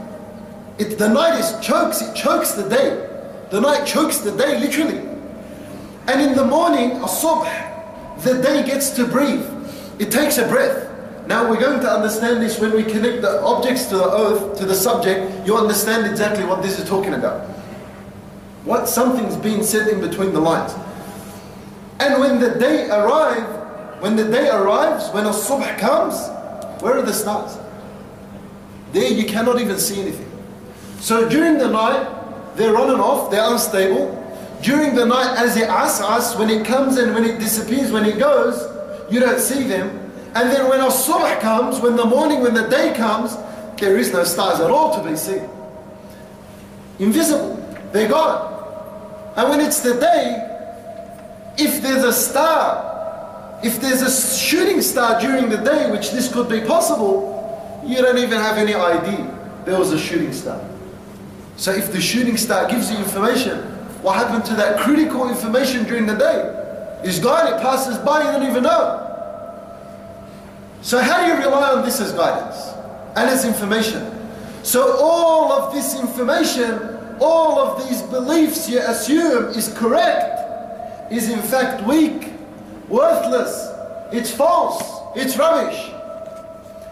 [0.78, 3.08] it, the night is chokes, it chokes the day.
[3.52, 5.00] The night chokes the day, literally.
[6.08, 7.48] And in the morning, a subh,
[8.24, 9.46] the day gets to breathe.
[10.00, 10.90] It takes a breath.
[11.27, 14.67] Now we're going to understand this when we connect the objects to the oath, to
[14.67, 17.49] the subject, you understand exactly what this is talking about.
[18.65, 20.75] What something's being said in between the lines.
[22.01, 26.15] And when the day arrives, when the day arrives, when a subh comes,
[26.83, 27.57] where are the stars?
[28.93, 30.31] There you cannot even see anything.
[30.99, 34.19] So during the night, they're on and off, they're unstable.
[34.61, 38.19] During the night, as it as'as, when it comes and when it disappears, when it
[38.19, 38.61] goes,
[39.13, 40.02] you don't see them.
[40.35, 43.37] And then when a subh comes, when the morning, when the day comes,
[43.79, 45.49] there is no stars at all to be seen.
[46.99, 47.57] Invisible.
[47.93, 48.51] They're gone.
[49.37, 50.49] And when it's the day,
[51.59, 56.49] if there's a star, if there's a shooting star during the day, which this could
[56.49, 60.61] be possible, you don't even have any idea there was a shooting star.
[61.57, 63.59] So if the shooting star gives you information,
[64.03, 66.59] what happened to that critical information during the day?
[67.05, 69.12] Is gone, it passes by, you don't even know.
[70.82, 72.74] So how do you rely on this as guidance
[73.16, 74.14] and as information?
[74.64, 81.42] So all of this information, all of these beliefs you assume is correct, is in
[81.42, 82.32] fact weak,
[82.90, 83.72] worthless,
[84.12, 84.84] it's false,
[85.16, 85.92] it's rubbish.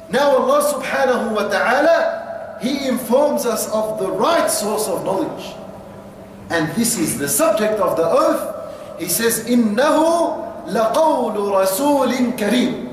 [0.10, 5.54] Now Allah subhanahu wa ta'ala, He informs us of the right source of knowledge.
[6.49, 8.99] And this is the subject of the oath.
[8.99, 9.75] He says, إِنَّهُ
[10.71, 12.88] لَقَوْلُ رَسُولٍ كَرِيمٍ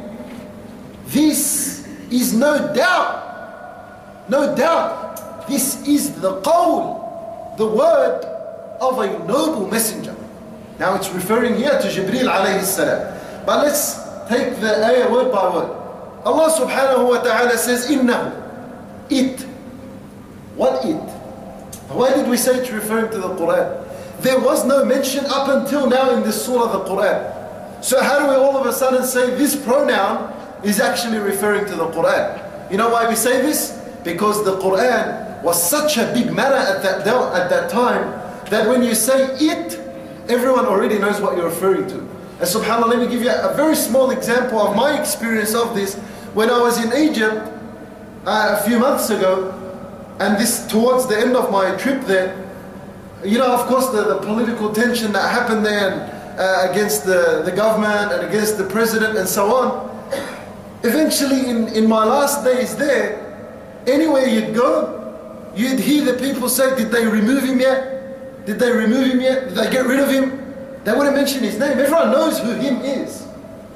[1.08, 8.24] this is no doubt, no doubt, this is the qawl, the word
[8.82, 10.16] of a noble messenger.
[10.80, 13.18] Now it's referring here to Jibreel alayhi salam.
[13.46, 13.96] But let's
[14.28, 15.72] take the ayah word by word.
[16.26, 18.44] Allah subhanahu wa ta'ala says, Innahu.
[19.10, 19.42] It.
[20.56, 21.00] What it?
[21.88, 23.88] Why did we say it's referring to the Quran?
[24.20, 27.84] There was no mention up until now in this surah the Quran.
[27.84, 31.76] So how do we all of a sudden say this pronoun is actually referring to
[31.76, 32.72] the Quran?
[32.72, 33.72] You know why we say this?
[34.04, 38.12] Because the Quran was such a big matter at that, at that time
[38.50, 39.88] that when you say it,
[40.30, 42.00] Everyone already knows what you're referring to.
[42.00, 45.96] And subhanAllah, let me give you a very small example of my experience of this.
[46.34, 47.50] When I was in Egypt
[48.26, 49.54] uh, a few months ago,
[50.20, 52.44] and this towards the end of my trip there,
[53.24, 57.42] you know, of course, the, the political tension that happened there and, uh, against the,
[57.46, 59.97] the government and against the president and so on.
[60.84, 63.24] Eventually, in, in my last days there,
[63.88, 68.46] anywhere you'd go, you'd hear the people say, Did they remove him yet?
[68.46, 69.50] Did they remove him yet?
[69.50, 70.48] Did they get rid of him?
[70.84, 71.78] They wouldn't mention his name.
[71.78, 73.28] Everyone knows who him is.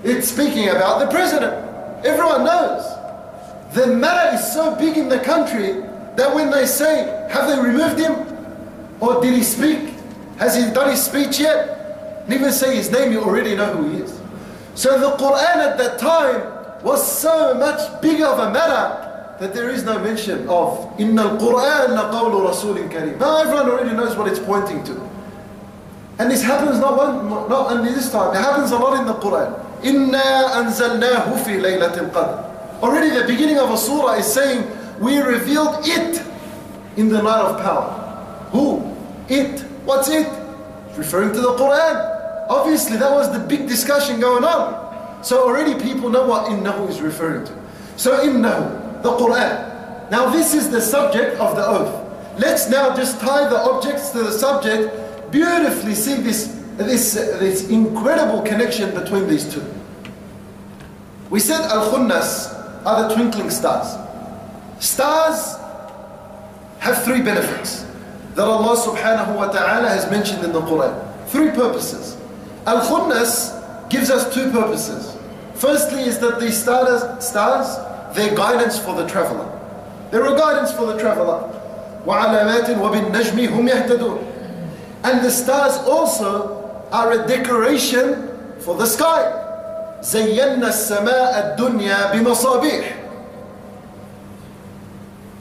[0.03, 1.53] It's speaking about the president.
[2.05, 2.85] Everyone knows.
[3.73, 5.73] The matter is so big in the country
[6.15, 8.15] that when they say, have they removed him?
[8.99, 9.93] Or did he speak?
[10.37, 12.23] Has he done his speech yet?
[12.25, 14.19] And even say his name, you already know who he is.
[14.75, 16.50] So the Quran at that time
[16.82, 21.88] was so much bigger of a matter that there is no mention of إِنَّ الْقُرْآنَ
[21.88, 25.11] لَقَوْلُ رَسُولٍ كَرِيمٍ Now everyone already knows what it's pointing to.
[26.18, 29.14] And this happens not, one, not only this time, it happens a lot in the
[29.14, 29.52] Quran.
[29.82, 34.66] إِنَّا أَنزَلْنَاهُ فِي لَيْلَةِ الْقَدْرِ Already the beginning of a surah is saying,
[35.00, 36.22] we revealed it
[36.96, 37.92] in the night of power.
[38.52, 38.96] Who?
[39.28, 39.61] It.
[39.85, 40.26] What's it?
[40.88, 42.48] It's referring to the Quran.
[42.48, 44.87] Obviously that was the big discussion going on.
[45.21, 47.53] So already people know what innahu is referring to.
[47.95, 50.09] So innahu, the Quran.
[50.11, 52.39] Now this is the subject of the oath.
[52.39, 56.47] Let's now just tie the objects to the subject, beautifully see this,
[56.78, 59.63] this, this incredible connection between these two.
[61.30, 63.97] We said Al-Khunnas are the twinkling stars.
[64.80, 65.57] Stars
[66.80, 67.86] have three benefits
[68.36, 71.28] that Allah subhanahu wa ta'ala has mentioned in the Quran.
[71.28, 72.17] Three purposes.
[72.65, 75.11] Al-Khunnas gives us two purposes.
[75.61, 77.78] Firstly is that these stars, stars
[78.14, 79.51] their guidance for the traveler.
[80.11, 81.53] They're a guidance for the traveler.
[82.05, 84.32] وَعَلَامَاتٍ وَبِالنَّجْمِ هُمْ يَهْتَدُونَ
[85.03, 88.28] And the stars also are a decoration
[88.61, 89.42] for the sky.
[90.03, 92.92] زَيَّنَّا السَّمَاءَ الدُّنْيَا بِمَصَابِيحِ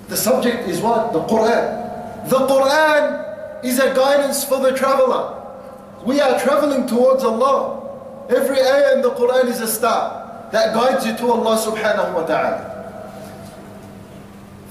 [0.07, 1.13] The subject is what?
[1.13, 2.29] The Quran.
[2.29, 5.43] The Quran is a guidance for the traveler.
[6.05, 7.78] We are traveling towards Allah.
[8.30, 12.24] Every ayah in the Quran is a star that guides you to Allah subhanahu wa
[12.26, 12.70] ta'ala.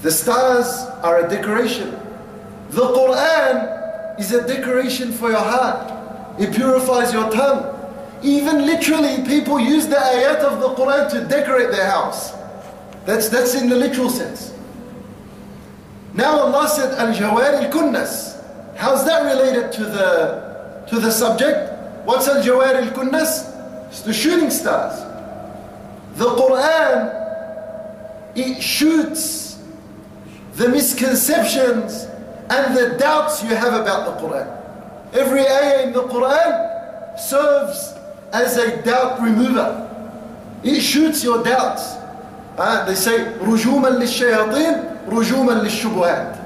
[0.01, 1.91] The stars are a decoration.
[2.69, 5.91] The Quran is a decoration for your heart.
[6.39, 7.75] It purifies your tongue.
[8.23, 12.31] Even literally, people use the ayat of the Quran to decorate their house.
[13.05, 14.53] That's, that's in the literal sense.
[16.13, 18.41] Now Allah said, Al-Jawari al-Kunnas.
[18.77, 21.68] How's that related to the, to the subject?
[22.08, 23.88] What's Al-Jawari al-Kunnas?
[23.88, 25.00] It's the shooting stars.
[26.16, 27.22] The Quran,
[28.36, 29.58] it shoots
[30.54, 32.06] the misconceptions
[32.50, 34.46] and the doubts you have about the Quran.
[35.14, 37.94] Every ayah in the Quran serves
[38.32, 39.80] as a doubt remover.
[40.62, 41.94] It shoots your doubts.
[42.56, 46.36] Uh, they say, رجوما للشياطين رجوما للشبهات.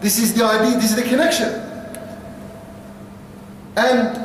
[0.00, 1.48] This is the idea, this is the connection.
[3.76, 4.21] And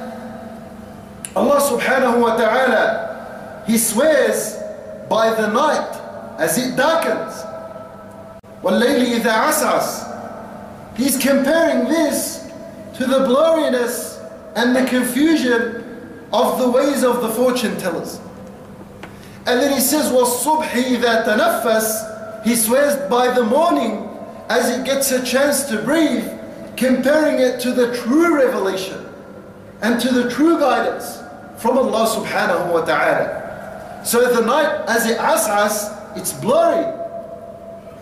[1.38, 4.58] Allah subhanahu wa ta'ala, He swears
[5.10, 7.34] by the night as it darkens.
[8.62, 12.52] وَاللَّيْلِ إِذَا عَسْعَسْ He's comparing this
[12.98, 14.20] to the blurriness
[14.56, 15.84] and the confusion
[16.32, 18.20] of the ways of the fortune tellers.
[19.46, 24.08] And then he says, وَالصُّبْحِ إِذَا تَنَفَّسْ He swears by the morning
[24.50, 26.28] as it gets a chance to breathe,
[26.78, 29.04] comparing it to the true revelation
[29.82, 31.17] and to the true guidance
[31.59, 34.01] from Allah subhanahu wa ta'ala.
[34.05, 36.87] So the night as it as'as, it's blurry.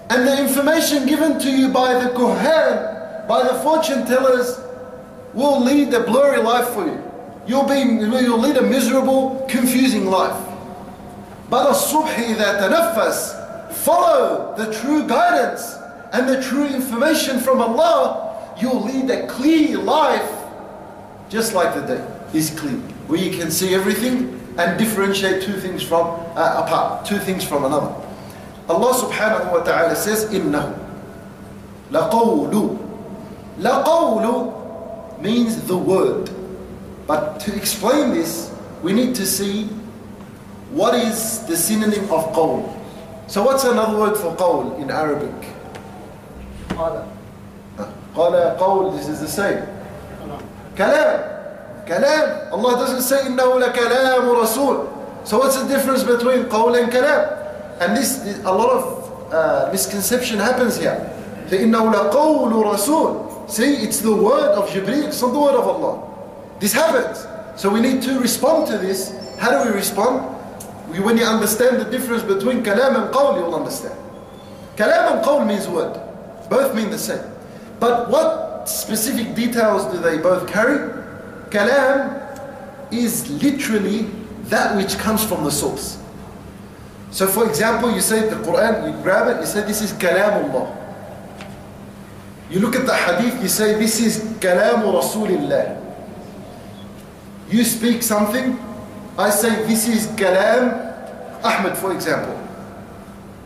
[0.08, 4.60] And the information given to you by the kuhan, by the fortune tellers,
[5.34, 7.02] will lead a blurry life for you.
[7.46, 10.36] You'll, be, you'll lead a miserable, confusing life.
[11.48, 15.76] But as-subhi idha tanaffas, follow the true guidance
[16.12, 20.30] and the true information from Allah, you'll lead a clear life
[21.28, 25.83] just like the day is clear, where you can see everything and differentiate two things
[25.83, 27.93] from uh, apart, two things from another.
[28.69, 30.77] Allah subhanahu wa ta'ala says, إِنَّهُ
[31.91, 32.77] لَقَوْلُ
[33.59, 36.29] لَقَوْلُ means the word.
[37.07, 39.65] But to explain this, we need to see
[40.71, 42.77] what is the synonym of qawl.
[43.27, 45.35] So what's another word for qawl in Arabic?
[46.69, 47.03] قال
[48.15, 49.67] قال qawl, this is the same.
[50.75, 51.34] Kalam.
[51.85, 52.51] Kalam.
[52.51, 57.81] Allah doesn't say إِنَّهُ لَكَلَامُ رَسُولٌ So what's the difference between qawl and kalam?
[57.81, 60.95] And this, a lot of uh, misconception happens here.
[61.49, 65.67] So إِنَّهُ لَقَوْلُ رَسُولٌ See, it's the word of Jibreel, it's not the word of
[65.67, 66.07] Allah.
[66.59, 67.27] This happens.
[67.59, 69.13] So we need to respond to this.
[69.37, 70.37] How do we respond?
[70.89, 73.97] We, when you understand the difference between kalam and qawl, you'll understand.
[74.77, 75.99] Kalam and qawl means word.
[76.49, 77.23] Both mean the same.
[77.79, 81.01] But what specific details do they both carry?
[81.50, 84.02] Kalam is literally
[84.44, 85.98] that which comes from the source.
[87.10, 90.74] So for example, you say the Quran, you grab it, you say this is kalamullah.
[92.50, 95.82] You look at the hadith, you say this is kalamu rasulillah.
[97.48, 98.58] You speak something,
[99.18, 100.86] I say this is kalam
[101.42, 102.36] Ahmed for example.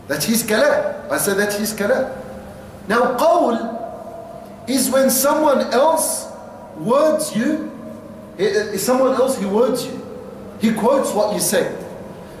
[0.07, 1.09] That's his kalam.
[1.09, 2.11] I say that's his kalam.
[2.87, 6.27] Now qawl is when someone else
[6.77, 7.70] words you,
[8.38, 10.02] is someone else who words you.
[10.60, 11.74] He quotes what you say.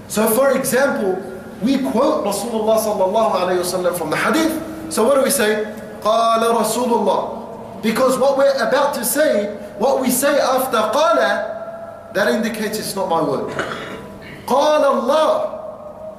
[0.08, 1.16] So for example,
[1.62, 4.92] we quote Rasulullah sallallahu alayhi wasallam from the hadith.
[4.92, 5.64] So what do we say?
[6.02, 7.82] قال رسول الله.
[7.82, 11.16] Because what we're about to say, what we say after قال,
[12.14, 13.50] that indicates it's not my word.
[14.46, 15.52] قال Allah.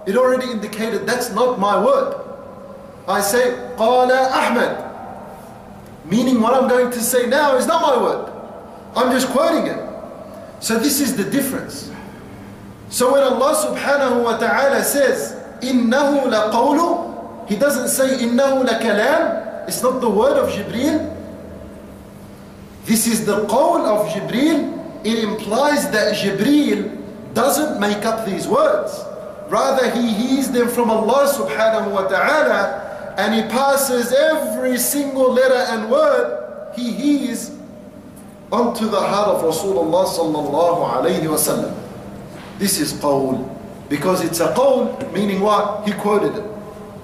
[0.05, 2.15] It already indicated that's not my word.
[3.07, 4.85] I say قال Ahmed.
[6.05, 8.30] Meaning what I'm going to say now is not my word.
[8.95, 9.79] I'm just quoting it.
[10.59, 11.91] So this is the difference.
[12.89, 19.83] So when Allah subhanahu wa ta'ala says, إِنَّهُ لَقَوْلُ He doesn't say, إِنَّهُ لَكَلَامُ It's
[19.83, 21.13] not the word of Jibreel.
[22.85, 25.05] This is the qawl of Jibreel.
[25.05, 26.97] It implies that Jibreel
[27.33, 28.97] doesn't make up these words.
[29.49, 35.65] Rather, he hears them from Allah subhanahu wa ta'ala and he passes every single letter
[35.73, 37.51] and word he hears
[38.51, 41.75] onto the heart of Rasulullah sallallahu alayhi wa sallam.
[42.59, 43.53] This is qawl.
[43.89, 45.87] Because it's a qawl, meaning what?
[45.87, 46.43] He quoted it.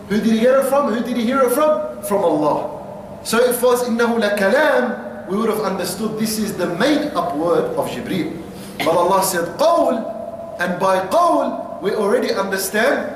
[0.09, 0.93] Who did he get it from?
[0.93, 2.03] Who did he hear it from?
[2.03, 3.21] From Allah.
[3.23, 7.35] So if it was إِنَّهُ لَكَلَامٌ We would have understood this is the made up
[7.37, 8.35] word of Jibreel.
[8.79, 13.15] But Allah said qawl, and by qawl we already understand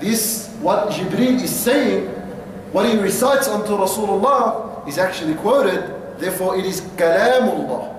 [0.00, 2.08] this, what Jibreel is saying,
[2.72, 7.90] what he recites unto Rasulullah is actually quoted, therefore it is kalamullah.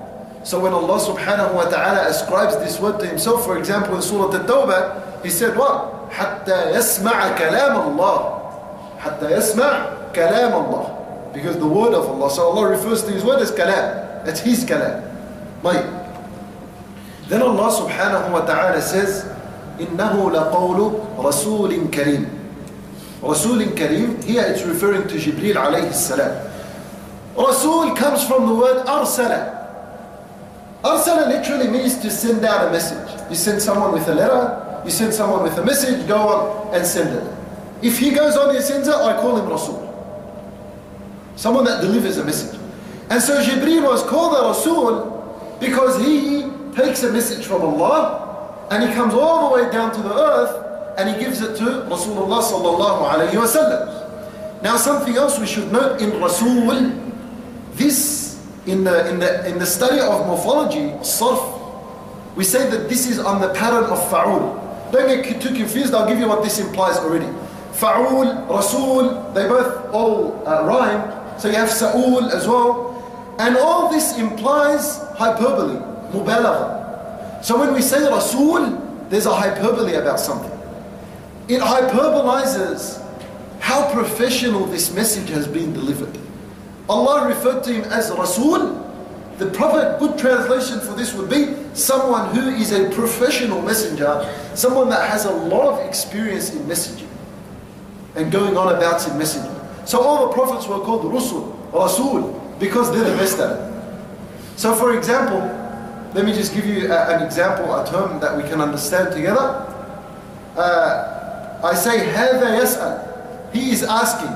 [0.45, 4.29] So when Allah subhanahu wa ta'ala ascribes this word to himself, for example in Surah
[4.29, 5.95] At-Tawbah, he said what?
[6.15, 8.39] حتى يسمع كلام الله
[8.99, 9.71] حتى يسمع
[10.15, 10.85] كلام الله
[11.33, 14.63] because the word of Allah so Allah refers to his word as kalam it's his
[14.63, 15.03] kalam
[15.63, 15.83] طيب
[17.27, 19.25] then Allah subhanahu wa ta'ala says
[19.75, 20.79] إنه لقول
[21.19, 22.29] رسول كريم
[23.23, 26.48] رسول كريم here it's referring to Jibreel عليه السلام
[27.40, 29.60] Rasul comes from the word arsala
[30.82, 33.20] Arsala literally means to send out a message.
[33.28, 36.86] You send someone with a letter, you send someone with a message, go on and
[36.86, 37.34] send it.
[37.82, 39.86] If he goes on and sends it, I call him Rasul.
[41.36, 42.58] Someone that delivers a message.
[43.10, 48.88] And so Jibreel was called a Rasul because he takes a message from Allah and
[48.88, 52.40] he comes all the way down to the earth and he gives it to Rasulullah.
[54.62, 57.09] Now something else we should note in Rasul,
[57.80, 61.56] this in the, in the, in the study of morphology, sarf,
[62.36, 64.92] we say that this is on the pattern of fa'ul.
[64.92, 67.26] Don't get too confused, I'll give you what this implies already.
[67.72, 71.38] Fa'ul, Rasul, they both all uh, rhyme.
[71.40, 73.36] So you have Sa'ul as well.
[73.38, 75.80] And all this implies hyperbole,
[76.12, 77.42] mubalagha.
[77.42, 78.76] So when we say Rasul,
[79.08, 80.50] there's a hyperbole about something.
[81.48, 83.02] It hyperbolizes
[83.58, 86.19] how professional this message has been delivered.
[86.89, 88.81] Allah referred to him as Rasul.
[89.37, 94.89] The proper good translation for this would be someone who is a professional messenger, someone
[94.89, 97.07] that has a lot of experience in messaging
[98.15, 99.51] and going on about in messaging.
[99.85, 103.75] So all the prophets were called Rusul, Rasul, because they're the best at it.
[104.55, 105.41] So for example,
[106.13, 109.67] let me just give you a, an example, a term that we can understand together.
[110.55, 113.51] Uh, I say, هذا يسأل.
[113.53, 114.31] He is asking.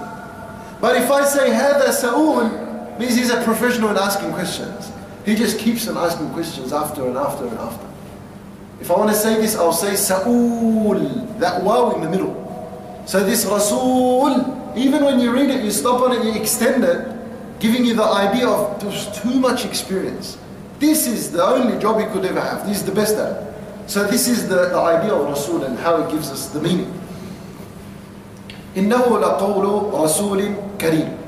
[0.83, 4.91] But if I say هذا سؤول, means he's a professional in asking questions.
[5.25, 7.87] He just keeps on asking questions after and after and after.
[8.81, 12.33] If I want to say this, I'll say sa'ul, that waw in the middle.
[13.05, 17.07] So this Rasul, even when you read it, you stop on it, you extend it,
[17.59, 20.37] giving you the idea of there's too much experience.
[20.79, 22.65] This is the only job he could ever have.
[22.65, 23.89] This is the best at it.
[23.89, 26.93] So this is the, the idea of Rasul and how it gives us the meaning.
[28.77, 31.19] إنه لقول رسول كريم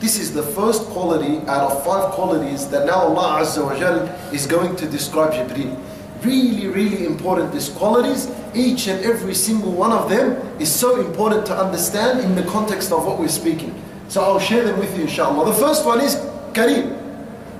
[0.00, 4.08] This is the first quality out of five qualities that now Allah Azza wa Jal
[4.32, 5.76] is going to describe Jibreel.
[6.24, 8.30] Really, really important, these qualities.
[8.54, 12.92] Each and every single one of them is so important to understand in the context
[12.92, 13.74] of what we're speaking.
[14.08, 15.44] So I'll share them with you inshallah.
[15.52, 16.16] The first one is
[16.54, 16.96] Kareem.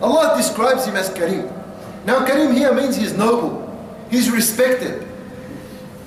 [0.00, 1.44] Allah describes him as Kareem.
[2.06, 3.68] Now Kareem here means he's noble.
[4.10, 5.06] He's respected.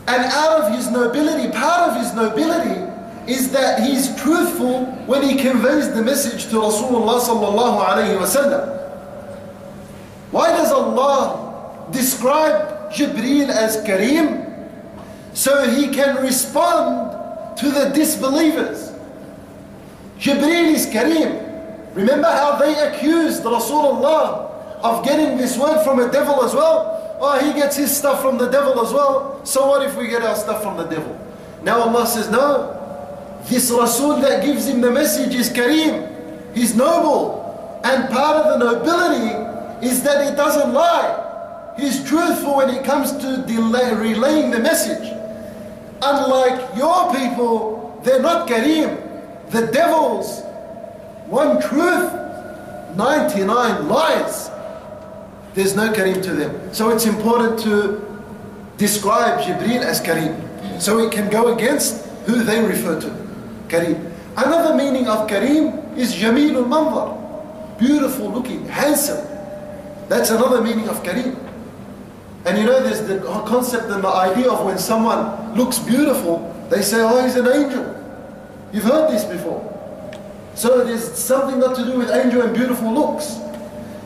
[0.07, 2.86] And out of his nobility, part of his nobility
[3.28, 8.74] is that he's truthful when he conveys the message to Rasulullah sallallahu alayhi wasallam.
[10.30, 14.46] Why does Allah describe Jibreel as Kareem?
[15.34, 18.92] So he can respond to the disbelievers.
[20.18, 21.94] Jibreel is Kareem.
[21.94, 24.50] Remember how they accused Rasulullah
[24.82, 27.16] of getting this word from a devil as well?
[27.20, 29.44] Oh, he gets his stuff from the devil as well.
[29.44, 31.18] So what if we get our stuff from the devil?
[31.62, 32.77] Now Allah says, no,
[33.48, 36.54] this Rasul that gives him the message is Kareem.
[36.54, 37.80] He's noble.
[37.84, 41.74] And part of the nobility is that he doesn't lie.
[41.78, 45.14] He's truthful when it comes to delay, relaying the message.
[46.02, 49.50] Unlike your people, they're not Kareem.
[49.50, 50.42] The devils,
[51.26, 52.12] one truth,
[52.96, 54.50] 99 lies.
[55.54, 56.74] There's no Kareem to them.
[56.74, 58.04] So it's important to
[58.76, 60.80] describe Jibreel as Kareem.
[60.80, 63.27] So it can go against who they refer to.
[63.68, 64.12] Kareem.
[64.36, 67.78] Another meaning of Kareem is Jameel al-Manzar.
[67.78, 69.26] Beautiful looking, handsome.
[70.08, 71.36] That's another meaning of Kareem.
[72.44, 76.82] And you know there's the concept and the idea of when someone looks beautiful, they
[76.82, 77.94] say, oh, he's an angel.
[78.72, 79.62] You've heard this before.
[80.54, 83.38] So there's something got to do with angel and beautiful looks.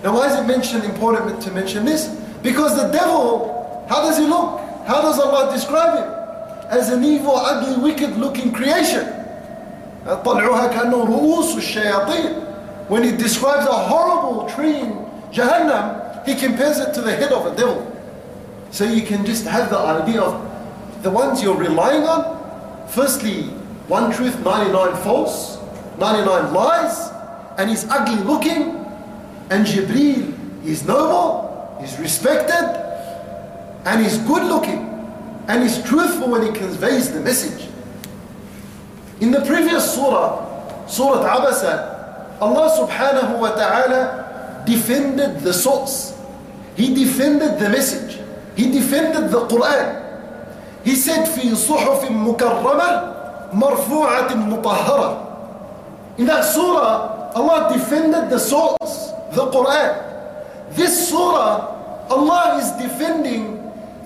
[0.03, 2.09] Now why is it mentioned, important to mention this?
[2.43, 4.61] Because the devil, how does he look?
[4.87, 6.69] How does Allah describe him?
[6.69, 9.22] As an evil, ugly, wicked looking creation.
[10.26, 12.44] طلعوها كأنه رؤوس الشياطين
[12.88, 17.46] when he describes a horrible tree in Jahannam he compares it to the head of
[17.46, 17.84] a devil
[18.72, 20.42] so you can just have the idea of
[21.04, 23.44] the ones you're relying on firstly
[23.88, 25.58] one truth 99 false
[26.00, 27.12] 99 lies
[27.58, 28.86] and he's ugly looking
[29.50, 30.34] and Jibreel
[30.66, 32.66] is noble he's respected
[33.86, 34.88] and he's good looking
[35.48, 37.68] and he's truthful when he conveys the message
[39.22, 46.16] in the previous surah, Surah Abasa, Allah subhanahu wa ta'ala defended the source.
[46.76, 48.22] He defended the message.
[48.56, 50.06] He defended the Quran.
[50.84, 52.90] He said في صحف مكرمة
[53.54, 55.24] مرفوعة مطهرة
[56.18, 60.74] In that surah, Allah defended the source, the Quran.
[60.74, 63.62] This surah, Allah is defending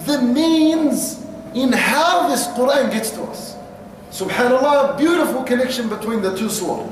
[0.06, 1.24] the means
[1.54, 3.55] in how this Quran gets to us.
[4.12, 6.88] Subhanallah, beautiful connection between the two surah.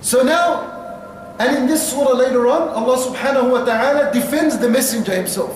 [0.00, 5.14] So now, and in this surah later on, Allah subhanahu wa ta'ala defends the messenger
[5.14, 5.52] himself.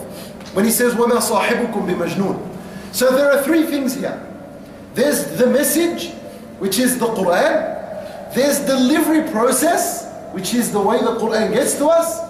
[0.54, 4.20] When he says, وَمَا صَاحِبُكُمْ بِمَجْنُونَ So there are three things here.
[4.94, 6.12] There's the message,
[6.58, 8.34] which is the Quran.
[8.34, 12.20] There's delivery process, which is the way the Quran gets to us.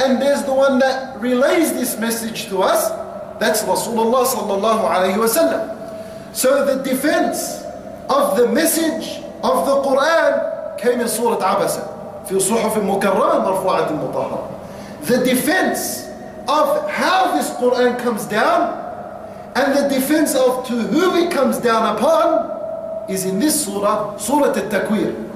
[0.00, 2.90] And there's the one that relays this message to us.
[3.38, 5.73] That's Rasulullah sallallahu alayhi wasallam.
[6.34, 7.62] So the defense
[8.08, 11.86] of the message of the Quran came in Surah Abasa.
[12.28, 14.48] في صحف مكرمة مرفوعة مطهرة.
[15.02, 16.08] The defense
[16.48, 18.76] of how this Quran comes down
[19.56, 24.54] and the defense of to whom it comes down upon is in this surah, Surah
[24.54, 25.28] Al-Takwir.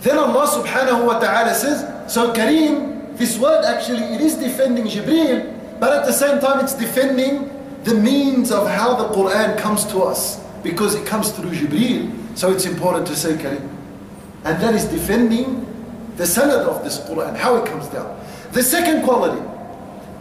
[0.00, 1.82] Then Allah subhanahu wa ta'ala says,
[2.12, 6.74] so Kareem, this word actually, it is defending Jibreel, but at the same time it's
[6.74, 7.50] defending
[7.83, 12.51] the means of how the Quran comes to us because it comes through Jibreel, so
[12.51, 13.69] it's important to say Kareem.
[14.45, 15.65] And that is defending
[16.15, 18.19] the sanad of this Quran, how it comes down.
[18.51, 19.41] The second quality,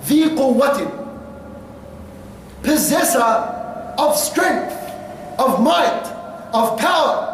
[0.06, 0.90] the quwwatin,
[2.62, 4.72] possessor of strength,
[5.38, 6.02] of might,
[6.52, 7.28] of power.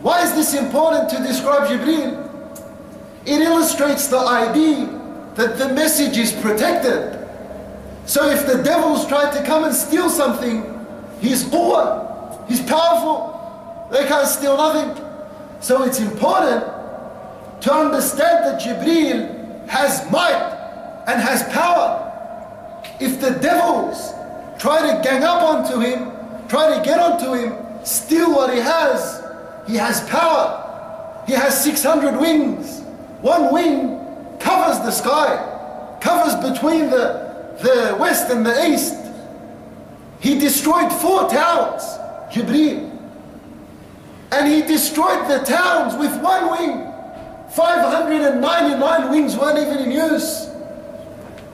[0.00, 2.24] Why is this important to describe Jibreel?
[3.26, 4.86] It illustrates the idea
[5.34, 7.25] that the message is protected
[8.06, 10.62] so if the devils try to come and steal something,
[11.20, 15.04] he's quwwah, he's powerful, they can't steal nothing.
[15.60, 16.64] So it's important
[17.62, 22.04] to understand that Jibreel has might and has power.
[23.00, 24.12] If the devils
[24.58, 26.12] try to gang up onto him,
[26.48, 27.54] try to get onto him,
[27.84, 29.22] steal what he has,
[29.66, 30.62] he has power.
[31.26, 32.82] He has 600 wings.
[33.20, 33.98] One wing
[34.38, 37.25] covers the sky, covers between the,
[37.60, 38.94] the west and the east.
[40.20, 41.82] He destroyed four towns,
[42.32, 42.92] Jibreel.
[44.32, 46.92] And he destroyed the towns with one wing.
[47.50, 50.48] 599 wings weren't even in use.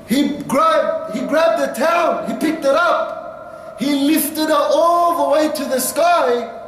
[0.08, 5.32] He grabbed, he grabbed the town, he picked it up, he lifted it all the
[5.32, 6.58] way to the sky.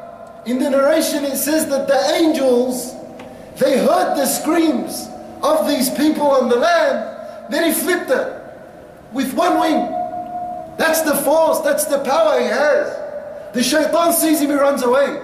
[0.46, 2.94] In the narration, it says that the angels,
[3.58, 5.08] they heard the screams
[5.42, 7.52] of these people on the land.
[7.52, 8.43] Then he flipped it
[9.13, 9.95] with one wing.
[10.77, 13.53] That's the force, that's the power he has.
[13.53, 15.21] The shaitan sees him, he runs away.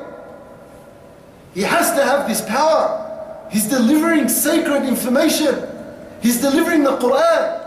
[1.53, 3.47] He has to have this power.
[3.51, 5.67] He's delivering sacred information.
[6.21, 7.61] He's delivering the Quran.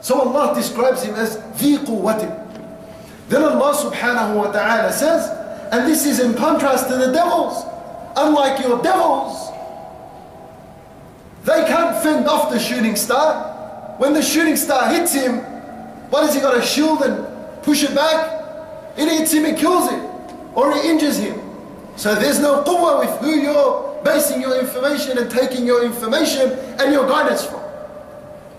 [0.00, 2.40] So Allah describes him as ذي قوة.
[3.28, 5.28] Then Allah subhanahu wa ta'ala says,
[5.72, 7.64] and this is in contrast to the devils.
[8.16, 9.50] Unlike your devils,
[11.44, 13.47] they can't fend off the shooting star.
[13.98, 15.38] When the shooting star hits him,
[16.10, 18.42] what has he got a shield and push it back?
[18.96, 20.00] It hits him, it kills him,
[20.54, 21.40] or it injures him.
[21.96, 26.92] So there's no quwwah with who you're basing your information and taking your information and
[26.92, 27.60] your guidance from.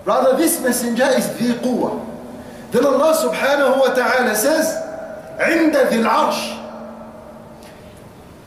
[0.06, 2.06] Rather, this messenger is ذي quwwah.
[2.72, 4.68] Then Allah subhanahu wa ta'ala says,
[5.40, 6.64] عند ذي العرش.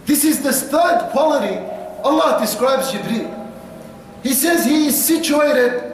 [0.07, 1.57] This is the third quality
[2.03, 3.35] Allah describes Jibreel.
[4.23, 5.92] He says he is situated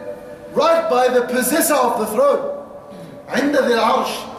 [0.52, 2.50] right by the possessor of the throne.
[3.28, 4.30] عند ذي العرش.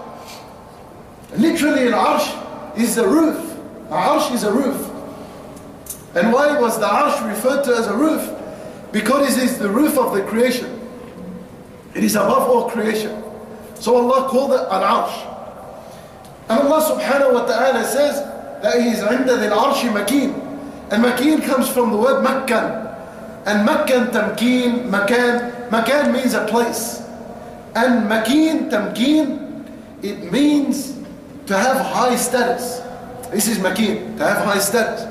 [1.38, 3.58] Literally, an arsh is the roof.
[3.90, 4.90] A arsh is a roof.
[6.16, 8.32] And why was the arsh referred to as a roof?
[8.92, 10.72] Because it is the roof of the creation.
[11.94, 13.22] It is above all creation.
[13.76, 15.32] So Allah called it an arsh.
[16.48, 18.22] And Allah subhanahu wa ta'ala says
[18.62, 20.92] that He is عند ذي العرش مكين.
[20.92, 22.86] And makin comes from the word makkan.
[23.46, 25.59] And makkan, tamkeen, makan.
[25.72, 27.02] Makan means a place.
[27.76, 29.66] And makin, tamkeen,
[30.02, 30.98] it means
[31.48, 32.82] to have high status.
[33.32, 35.04] This is makin, to have high status.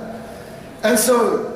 [0.82, 1.50] And so,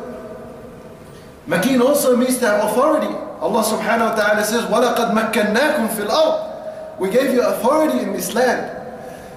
[1.47, 3.15] makin also means to have authority.
[3.41, 8.35] Allah subhanahu wa ta'ala says, وَلَقَدْ مَكَّنَّاكُمْ فِي الْأَرْضِ We gave you authority in this
[8.35, 8.75] land.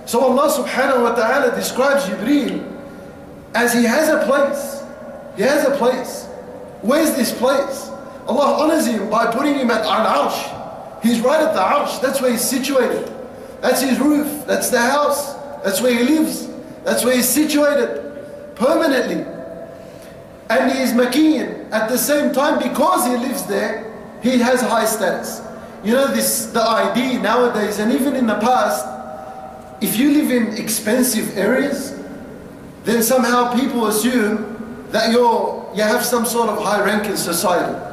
[0.05, 2.65] So Allah subhanahu wa ta'ala describes Jibreel
[3.53, 4.83] as he has a place.
[5.37, 6.25] He has a place.
[6.81, 7.91] Where's this place?
[8.28, 11.02] Allah honors him by putting him at al arsh.
[11.02, 12.00] He's right at the arsh.
[12.00, 13.12] That's where he's situated.
[13.60, 14.46] That's his roof.
[14.46, 15.34] That's the house.
[15.62, 16.48] That's where he lives.
[16.84, 19.24] That's where he's situated permanently.
[20.48, 20.92] And he is
[21.72, 25.42] at the same time because he lives there, he has high status.
[25.84, 28.86] You know, this the idea nowadays, and even in the past,
[29.80, 32.00] if you live in expensive areas,
[32.84, 37.85] then somehow people assume that you're you have some sort of high rank in society.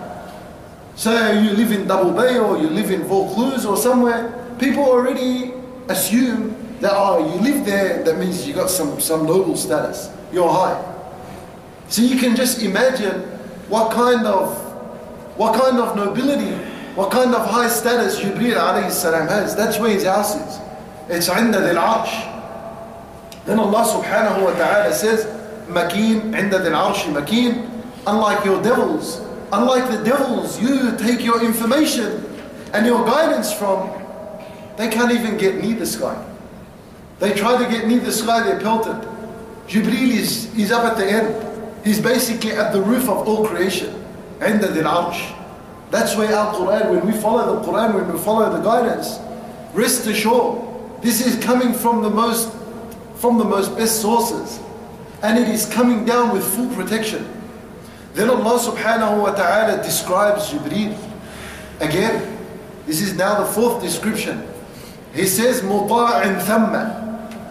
[0.95, 5.53] So you live in Double Bay or you live in Vaucluse or somewhere, people already
[5.89, 10.11] assume that oh you live there, that means you got some, some noble status.
[10.33, 10.83] You're high.
[11.89, 13.23] So you can just imagine
[13.69, 14.65] what kind of
[15.37, 16.53] what kind of nobility,
[16.97, 19.55] what kind of high status Jibreel alayhi salam has.
[19.55, 20.59] That's where his house is.
[21.09, 23.47] It's عند ذي العرش.
[23.47, 25.25] Then Allah subhanahu wa ta'ala says,
[25.69, 27.71] Makeen, عند ذي العرش makeen.
[28.07, 29.21] Unlike your devils,
[29.53, 32.25] unlike the devils you take your information
[32.73, 33.91] and your guidance from,
[34.77, 36.25] they can't even get near the sky.
[37.19, 38.97] They try to get near the sky, they're pelted.
[39.67, 41.85] Jibreel is, is up at the end.
[41.85, 43.95] He's basically at the roof of all creation.
[44.41, 45.35] عند ذي العرش.
[45.91, 49.19] That's where our Quran, when we follow the Quran, when we follow the guidance,
[49.73, 50.63] rest assured,
[51.03, 52.53] this is coming from the most,
[53.17, 54.61] from the most best sources.
[55.23, 57.27] And it is coming down with full protection.
[58.15, 60.97] Then Allah subhanahu wa ta'ala describes Jibreel.
[61.81, 62.39] Again,
[62.87, 64.43] this is now the fourth description.
[65.15, 66.73] He says, مُطَاعٍ ثَمَّ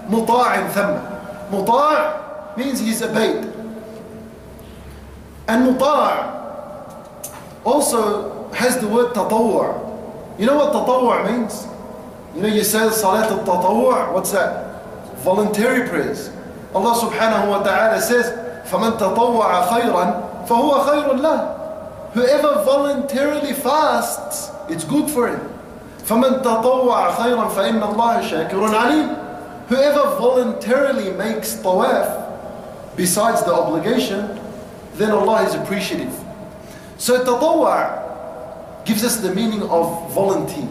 [0.09, 3.45] مُطَاعٍ ثَمَّ مُطَاع means he's obeyed.
[5.47, 6.35] And muta'
[7.63, 10.39] also has the word tatawwa'.
[10.39, 11.67] You know what tatawwa' means?
[12.35, 14.83] You know, you say salat al-tatawwa', what's that?
[15.23, 16.29] Voluntary prayers.
[16.75, 18.27] Allah subhanahu wa ta'ala says,
[18.67, 25.41] فَمَنْ تَطَوَّعَ خَيْرًا فَهُوَ خَيْرٌ لَهُ Whoever voluntarily fasts, it's good for him.
[26.05, 29.27] فَمَنْ تَطَوَّعَ خَيْرًا فَإِنَّ اللَّهَ شَاكِرٌ عَلِيمٌ
[29.67, 34.39] Whoever voluntarily makes tawaf besides the obligation,
[34.95, 36.13] then Allah is appreciative.
[36.97, 40.67] So tatawwa' gives us the meaning of volunteer.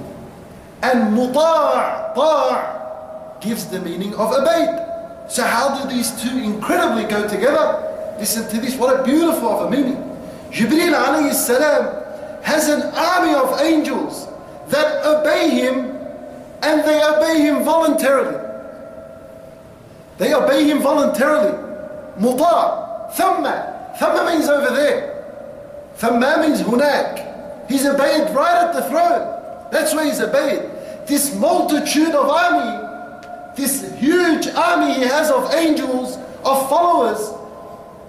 [0.83, 4.83] And muta' ta' gives the meaning of obeyed.
[5.29, 7.90] So how do these two incredibly go together?
[8.22, 9.98] Listen to this, what a beautiful of a meaning.
[10.52, 14.28] Jibreel alayhi salam has an army of angels
[14.68, 15.98] that obey him
[16.62, 18.38] and they obey him voluntarily.
[20.20, 21.58] They obey him voluntarily.
[22.20, 25.26] Muta' thamma Thamma means over there.
[25.98, 27.68] Thamma means hunak.
[27.68, 29.70] He's obeyed right at the throne.
[29.72, 30.70] That's where he's obeyed.
[31.08, 37.41] This multitude of army, this huge army he has of angels, of followers,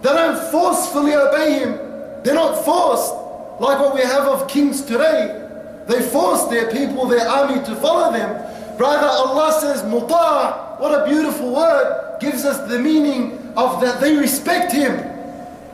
[0.02, 1.78] they don't forcefully obey him.
[2.24, 3.14] They're not forced
[3.60, 5.44] like what we have of kings today.
[5.88, 8.30] They force their people, their army to follow them.
[8.78, 14.16] Rather, Allah says, muta', what a beautiful word, gives us the meaning of that they
[14.16, 14.94] respect him.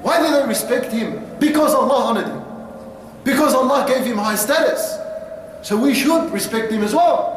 [0.01, 1.25] Why do they respect him?
[1.39, 2.41] Because Allah honored him.
[3.23, 4.97] Because Allah gave him high status.
[5.61, 7.33] So we should respect him as well.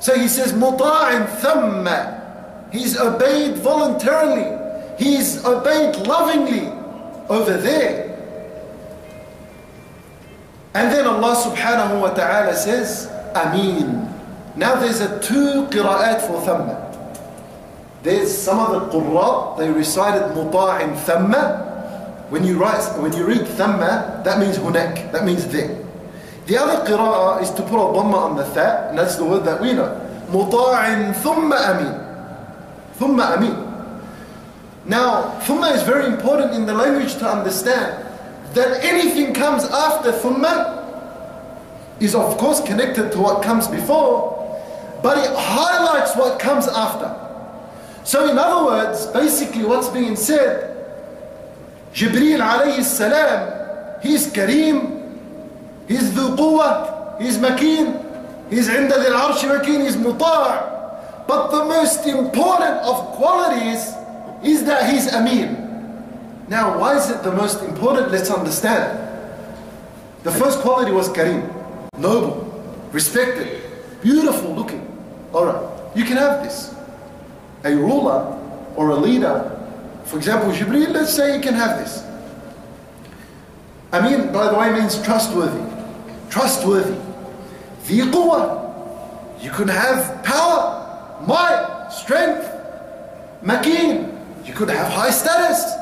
[0.00, 4.59] So he says, مُطَاعٍ ثَمَّ He's obeyed voluntarily.
[5.01, 6.69] He's obeyed lovingly
[7.27, 8.13] over there.
[10.75, 14.05] And then Allah subhanahu wa ta'ala says, Ameen.
[14.55, 16.77] Now there's a two qira'at for thamma.
[18.03, 22.29] There's some of the qurra, they recited muta'in thamma.
[22.29, 25.83] When you write, when you read thamma, that means hunak, that means there.
[26.45, 29.45] The other qira'ah is to put a dhamma on the tha, and that's the word
[29.45, 29.89] that we know.
[30.29, 31.97] Muta'in thumma amin.
[32.99, 33.70] Thumma amin.
[34.85, 38.07] Now, thumma is very important in the language to understand
[38.53, 40.79] that anything comes after thumma
[41.99, 44.37] is of course connected to what comes before,
[45.03, 47.15] but it highlights what comes after.
[48.03, 50.69] So in other words, basically what's being said,
[51.93, 55.17] Jibreel alayhi salam, he's Kareem,
[55.87, 57.99] he's Dhu Quwwah, he's Makin,
[58.49, 60.71] he's Inda Dil Arshi Makin, he's Muta'
[61.27, 63.93] but the most important of qualities
[64.43, 65.57] is that he's Amin.
[66.47, 68.11] Now why is it the most important?
[68.11, 68.97] Let's understand.
[70.23, 71.49] The first quality was Kareem,
[71.97, 72.47] noble,
[72.91, 73.61] respected,
[74.01, 74.87] beautiful looking.
[75.33, 76.75] Alright, you can have this
[77.63, 78.37] a ruler
[78.75, 79.57] or a leader,
[80.05, 82.03] for example, Jibreel, let's say you can have this.
[84.01, 85.63] Mean, by the way, means trustworthy.
[86.29, 86.97] Trustworthy.
[87.83, 88.57] The.
[89.41, 92.49] You can have power, might, strength,
[93.41, 94.10] makin.
[94.45, 95.73] You could have high status.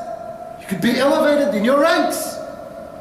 [0.60, 2.36] You could be elevated in your ranks.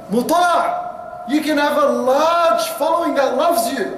[0.09, 1.29] Muta'.
[1.29, 3.97] You can have a large following that loves you.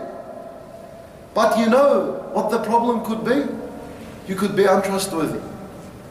[1.33, 3.61] But you know what the problem could be?
[4.27, 5.41] you could be untrustworthy.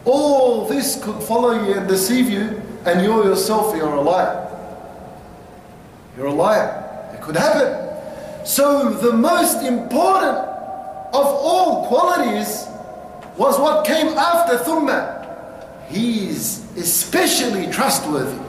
[0.04, 4.46] All this could follow you and deceive you, and you yourself are a liar.
[6.16, 7.10] You're a liar.
[7.14, 8.46] It could happen.
[8.46, 12.66] So the most important of all qualities
[13.36, 15.19] was what came after thumma.
[15.90, 18.40] He is especially trustworthy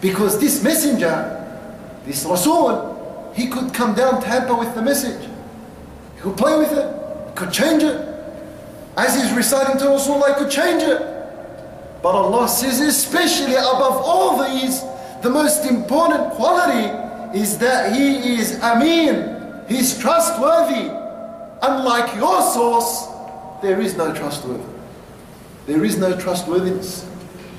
[0.00, 1.38] because this messenger,
[2.06, 5.28] this Rasul, he could come down tamper with the message.
[6.16, 8.08] He could play with it, could change it.
[8.96, 10.98] As he's reciting to Rasulullah, he could change it.
[12.02, 14.82] But Allah says, especially above all these,
[15.22, 20.90] the most important quality is that He is Amin, He's trustworthy.
[21.62, 23.06] Unlike your source,
[23.62, 24.71] there is no trustworthy.
[25.65, 27.05] There is no trustworthiness.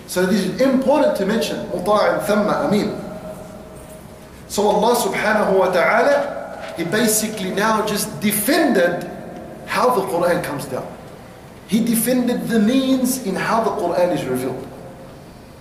[0.06, 1.66] So this is important to mention.
[1.70, 3.04] مطاع ثم أمين.
[4.48, 6.38] So Allah subhanahu wa ta'ala,
[6.78, 9.02] He basically now just defended
[9.66, 10.86] how the Quran comes down.
[11.66, 14.64] He defended the means in how the Quran is revealed.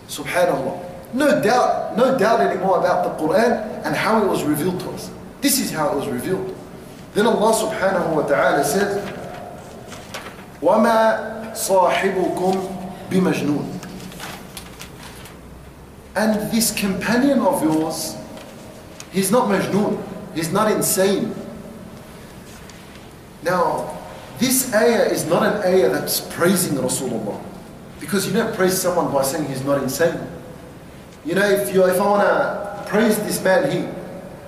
[0.07, 0.78] Subhanallah.
[1.13, 5.09] No doubt, no doubt anymore about the Quran and how it was revealed to us.
[5.41, 6.55] This is how it was revealed.
[7.15, 9.03] Then Allah subhanahu wa ta'ala says,
[10.61, 13.80] وَمَا صَاحِبُكُمْ بِمَجْنُونَ
[16.15, 18.15] And this companion of yours,
[19.11, 20.01] he's not majnoon,
[20.34, 21.34] he's not insane.
[23.43, 23.97] Now,
[24.39, 27.41] this ayah is not an ayah that's praising Rasulullah.
[27.99, 30.20] Because you don't praise someone by saying he's not insane.
[31.26, 33.93] You know, if you if I want to praise this man here,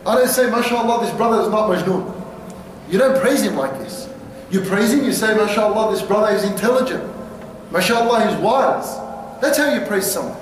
[0.06, 2.16] I don't say, MashaAllah, this brother is not Majnoon.
[2.90, 4.10] You don't praise him like this.
[4.51, 7.03] You praise him, you say, MashaAllah, this brother is intelligent.
[7.71, 8.97] MashaAllah, he's wise.
[9.41, 10.39] That's how you praise someone.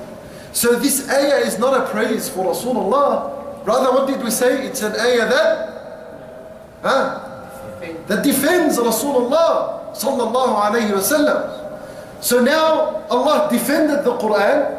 [0.52, 3.64] So this ayah is not a praise for Rasulullah.
[3.66, 4.66] Rather, what did we say?
[4.66, 5.68] It's an ayah that,
[6.82, 7.32] huh?
[8.06, 11.62] that defends Rasulullah sallallahu alayhi wasallam.
[12.20, 14.78] So now Allah defended the Quran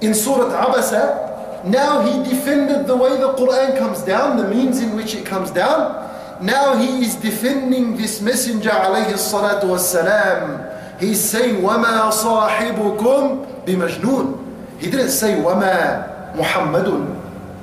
[0.00, 1.64] in Surah Abasa.
[1.64, 5.50] Now He defended the way the Quran comes down, the means in which it comes
[5.50, 6.07] down
[6.41, 10.99] Now He is defending this Messenger alayhi salatu wasalam.
[10.99, 17.19] He's saying, وَمَا صَاحِبُكُمْ بِمَجْنُونَ He didn't say, وَمَا مُحَمَّدٌ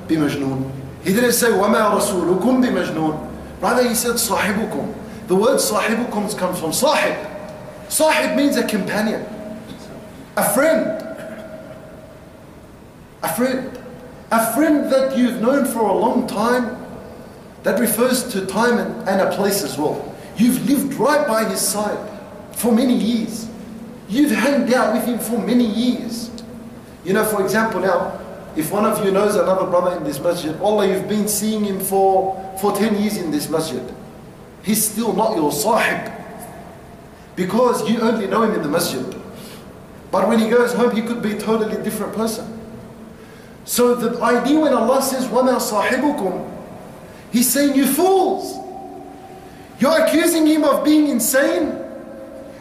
[0.07, 0.71] بِمَجْنُونَ
[1.03, 3.31] He didn't say, وَمَا رَسُولُكُمْ بِمَجْنُونَ
[3.61, 4.93] Rather, he said sahibukum.
[5.27, 7.15] The word sahibukum comes from sahib.
[7.89, 9.25] Sahib means a companion,
[10.35, 10.87] a friend.
[13.23, 13.77] A friend.
[14.31, 16.77] A friend that you've known for a long time.
[17.65, 20.15] That refers to time and, and a place as well.
[20.35, 22.09] You've lived right by his side
[22.53, 23.47] for many years.
[24.09, 26.31] You've hanged out with him for many years.
[27.03, 28.19] You know, for example, now,
[28.55, 31.79] if one of you knows another brother in this masjid, Allah, you've been seeing him
[31.79, 33.81] for, for 10 years in this masjid.
[34.63, 36.11] He's still not your sahib.
[37.35, 39.05] Because you only know him in the masjid.
[40.11, 42.59] But when he goes home, he could be a totally different person.
[43.63, 46.54] So the idea when Allah says, وَمَا صَاحِبُكُمْ
[47.32, 48.54] He's saying, you fools.
[49.78, 51.82] You're accusing him of being insane.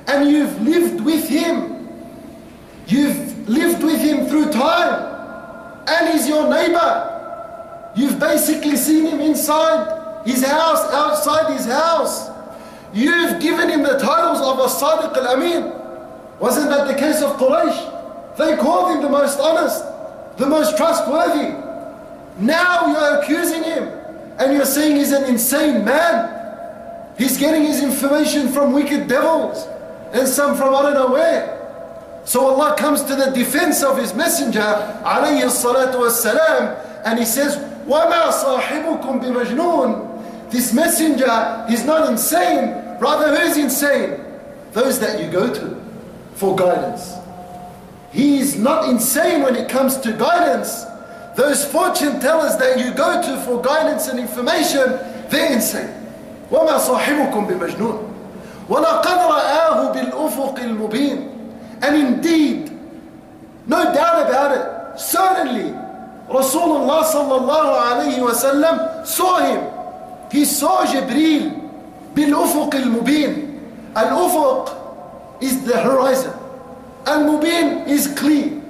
[0.08, 1.88] And you've lived with him.
[2.88, 5.16] You've lived with him through time
[5.88, 7.92] and he's your neighbor.
[7.96, 12.30] You've basically seen him inside his house, outside his house.
[12.94, 15.72] You've given him the titles of a Sadiq al-Amin.
[16.40, 18.38] Wasn't that the case of Quraysh?
[18.38, 19.84] They called him the most honest,
[20.38, 21.56] the most trustworthy.
[22.38, 23.95] Now you're accusing him
[24.39, 26.37] and you're saying he's an insane man.
[27.19, 29.67] He's getting his information from wicked devils
[30.13, 31.57] and some from I don't know where.
[32.25, 34.61] So Allah comes to the defense of His Messenger
[35.05, 37.57] alayhi salatu wasalam, and He says,
[37.87, 44.21] وَمَا صَاحِبُكُمْ بِمَجْنُونَ This messenger is not insane, rather who is insane?
[44.73, 45.83] Those that you go to
[46.35, 47.15] for guidance.
[48.13, 50.85] He is not insane when it comes to guidance.
[51.37, 55.89] Those fortune tellers that you go to for guidance and information, they're insane.
[56.51, 57.99] وَمَا صَاحِبُكُمْ بِمَجْنُونَ
[58.69, 61.41] وَلَقَدْ رَآهُ بِالْأُفُقِ الْمُبِينَ
[61.83, 62.71] and indeed,
[63.67, 65.73] no doubt about it, certainly
[66.29, 69.65] Rasulullah sallallahu alayhi wasallam saw him.
[70.31, 71.71] He saw Jibreel
[72.15, 73.47] بالأفق المبين.
[73.97, 76.33] Al-Ufuq is the horizon.
[77.07, 78.61] Al-Mubin is clear.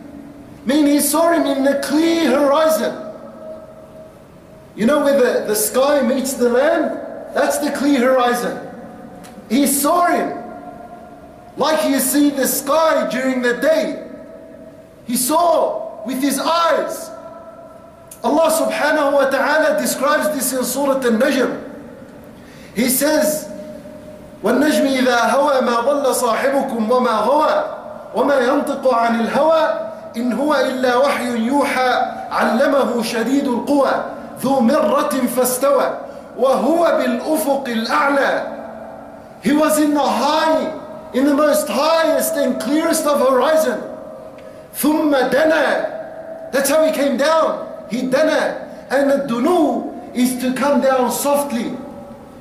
[0.64, 2.94] Meaning he saw him in the clear horizon.
[4.76, 7.34] You know where the, the sky meets the land?
[7.34, 8.68] That's the clear horizon.
[9.48, 10.38] He saw him
[11.56, 14.08] like you see the sky during the day.
[15.06, 17.10] He saw with his eyes.
[18.22, 21.70] Allah subhanahu wa ta'ala describes this in Surah Al-Najm.
[22.74, 23.48] He says,
[24.42, 27.64] والنجم إذا هوى ما ضل صاحبكم وما غوى
[28.14, 34.04] وما ينطق عن الهوى إن هو إلا وحي يوحى علمه شديد القوى
[34.42, 35.98] ذو مرة فاستوى
[36.38, 38.56] وهو بالأفق الأعلى
[39.42, 40.70] He was in the high,
[41.14, 43.80] in the most highest and clearest of horizon.
[44.76, 47.66] ثم دنا That's how he came down.
[47.90, 48.86] He dana.
[48.90, 51.76] And the dunu is to come down softly.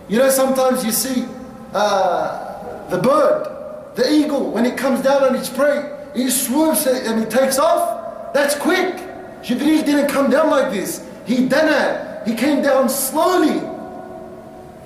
[0.08, 1.26] You know, sometimes you see
[1.74, 7.20] uh, the bird, the eagle, when it comes down on its prey, he swoops and
[7.20, 8.34] he takes off.
[8.34, 8.96] That's quick.
[9.42, 11.08] Jibreel didn't come down like this.
[11.26, 12.24] He dana.
[12.26, 13.60] He came down slowly.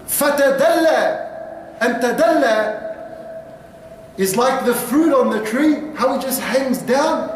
[0.07, 1.79] Fatadalla.
[1.81, 2.79] And tadalla
[4.17, 7.29] is like the fruit on the tree, how it just hangs down.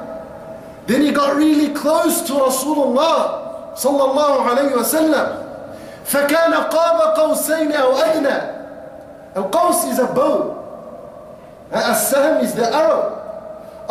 [0.86, 5.48] Then he got really close to Rasulullah sallallahu alayhi wa sallam.
[6.08, 8.40] فكان قاب قوسين أو أدنى
[9.36, 10.56] القوس is a bow
[11.74, 13.21] السهم is the arrow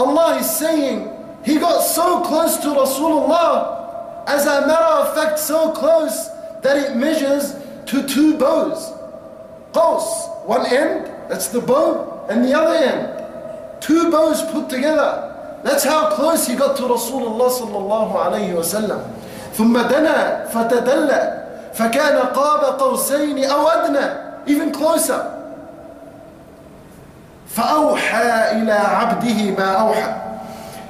[0.01, 1.11] Allah is saying
[1.45, 6.29] he got so close to Rasulullah as a matter of fact so close
[6.63, 7.55] that it measures
[7.87, 8.93] to two bows
[9.77, 13.83] Qaus, one end, that's the bow, and the other end.
[13.83, 15.61] Two bows put together.
[15.63, 19.05] That's how close he got to Rasulullah sallallahu alayhi wa sallam.
[19.57, 21.23] ثم دنا فتدلى
[21.75, 24.07] فكان قاب قوسين أو أدنى
[24.47, 25.40] even closer
[27.51, 30.23] فأوحى إلى عبده ما أوحى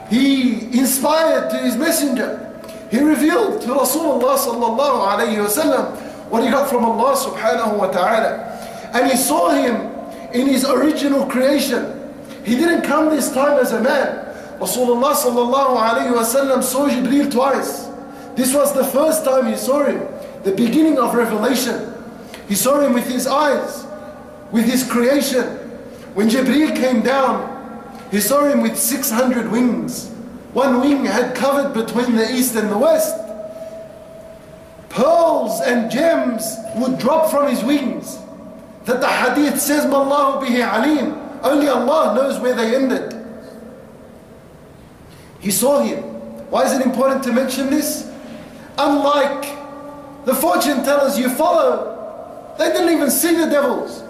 [0.08, 2.42] He inspired to his messenger
[2.90, 5.96] He revealed to Rasulullah sallallahu alayhi wa sallam
[6.30, 8.46] what he got from Allah subhanahu wa ta'ala
[8.92, 9.92] and he saw him
[10.32, 11.92] in his original creation.
[12.44, 14.24] He didn't come this time as a man.
[14.58, 17.88] Rasulullah sallallahu alayhi wasallam saw Jibreel twice.
[18.36, 20.06] This was the first time he saw him,
[20.44, 21.92] the beginning of revelation.
[22.48, 23.86] He saw him with his eyes,
[24.52, 25.59] with his creation.
[26.13, 27.59] when Jibreel came down,
[28.11, 30.09] he saw him with 600 wings.
[30.53, 33.15] One wing had covered between the east and the west.
[34.89, 38.19] Pearls and gems would drop from his wings
[38.85, 41.17] that the hadith says, Mallahu bihi alim.
[41.43, 43.15] Only Allah knows where they ended.
[45.39, 46.03] He saw him.
[46.51, 48.11] Why is it important to mention this?
[48.77, 54.03] Unlike the fortune tellers you follow, they didn't even see the devils.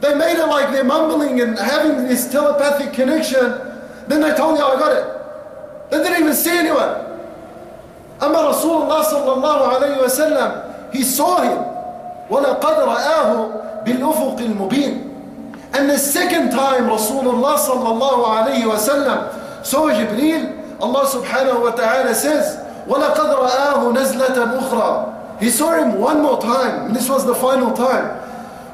[0.00, 3.42] They made it like they're mumbling and having this telepathic connection.
[4.08, 5.90] Then they told you, oh, I got it.
[5.90, 6.88] They didn't even see anyone.
[8.20, 11.70] Amma Rasulullah sallallahu alayhi wa sallam, he saw him.
[12.30, 15.06] وَلَقَدْ رَآهُ بالأفق المبين
[15.72, 19.30] and the second time Rasulullah sallallahu alayhi wa sallam
[19.64, 26.22] saw Jibreel Allah subhanahu wa ta'ala says وَلَقَدْ رَآهُ نَزْلَةً أُخْرى He saw him one
[26.22, 28.18] more time and this was the final time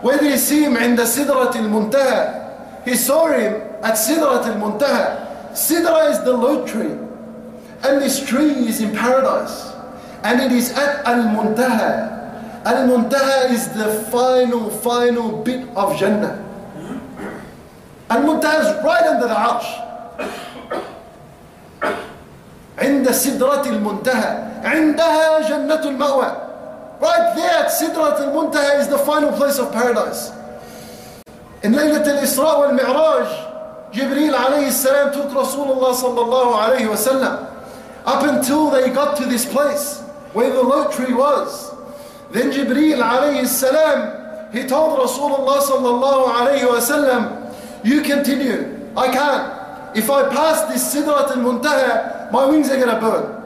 [0.01, 2.85] when he see him عند al-Muntaha.
[2.85, 5.31] he saw him at Sidrat al-Muntaha.
[5.53, 6.95] Sidra is the lote tree,
[7.83, 9.73] and this tree is in paradise,
[10.23, 12.63] and it is at al-muntaha.
[12.63, 16.39] Al-muntaha is the final, final bit of Jannah.
[18.09, 19.65] Al-muntaha is right under the arch.
[22.81, 24.31] عند سدرة المنتهى
[24.63, 26.35] عندها جنة المأوى
[27.01, 30.31] right there Sidrat al-Muntaha is the final place of paradise.
[31.63, 37.47] In Laylat al-Isra wal-Mi'raj, Jibreel alayhi salam took Rasulullah sallallahu alayhi wa sallam
[38.05, 40.01] up until they got to this place
[40.33, 41.71] where the lote tree was.
[42.31, 47.55] Then Jibreel alayhi salam, he told Rasulullah sallallahu alayhi wa sallam,
[47.85, 49.97] you continue, I can't.
[49.97, 53.37] If I pass this Sidrat al-Muntaha, my wings are going to burn.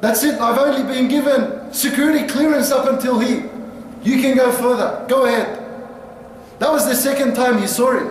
[0.00, 3.50] That's it, I've only been given security clearance up until here.
[4.06, 5.58] You can go further, go ahead.
[6.60, 8.06] That was the second time he saw it.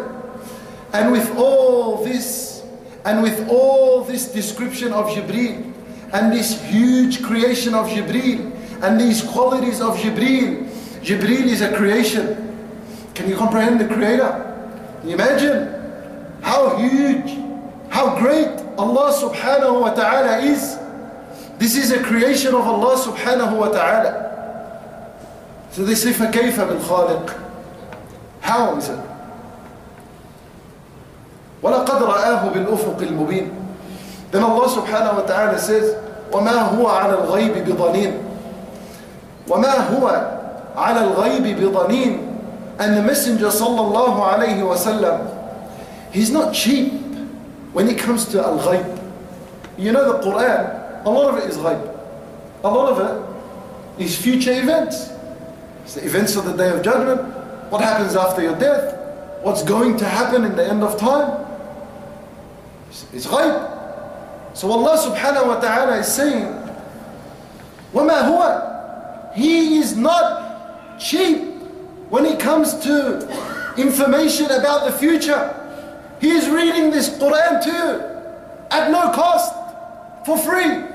[0.92, 2.64] And with all this,
[3.06, 5.72] and with all this description of Jibreel,
[6.12, 8.52] and this huge creation of Jibreel,
[8.84, 10.68] and these qualities of Jibreel.
[11.00, 12.44] Jibreel is a creation.
[13.14, 15.00] Can you comprehend the creator?
[15.00, 17.40] Can you imagine how huge,
[17.88, 20.78] how great Allah subhanahu wa ta'ala is?
[21.58, 24.35] This is a creation of Allah subhanahu wa ta'ala.
[25.76, 27.28] So they say, فَكَيْفَ بِالْخَالِقِ
[28.40, 29.00] How is it?
[31.62, 33.52] وَلَقَدْ رَآهُ بِالْأُفُقِ الْمُبِينِ
[34.32, 36.00] Then Allah subhanahu wa ta'ala says,
[36.32, 38.26] وَمَا هُوَ عَلَى الْغَيْبِ بِضَنِينَ
[39.48, 40.08] وما هو
[40.76, 42.32] على الغيب بضنين
[42.80, 45.32] and the messenger sallallahu alayhi wasallam
[46.12, 46.92] he's not cheap
[47.74, 48.84] when it comes to al-ghayb
[49.78, 51.80] you know the Quran a lot of it is ghayb
[52.64, 55.12] a lot of it is future events
[55.86, 57.22] it's the events of the day of judgment.
[57.70, 58.98] What happens after your death?
[59.44, 61.46] What's going to happen in the end of time?
[63.14, 63.76] It's ghayb
[64.56, 66.48] so Allah subhanahu wa ta'ala is saying
[69.36, 71.44] he is not cheap
[72.08, 73.28] when it comes to
[73.78, 75.52] information about the future.
[76.22, 77.92] He is reading this Quran to you
[78.72, 79.54] at no cost,
[80.26, 80.88] for free.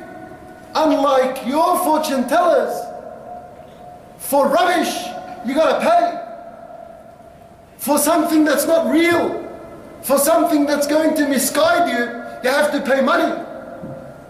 [0.75, 2.73] Unlike your fortune tellers,
[4.20, 4.94] for rubbish,
[5.46, 6.22] you gotta pay.
[7.78, 9.44] For something that's not real,
[10.02, 12.06] for something that's going to misguide you,
[12.44, 13.42] you have to pay money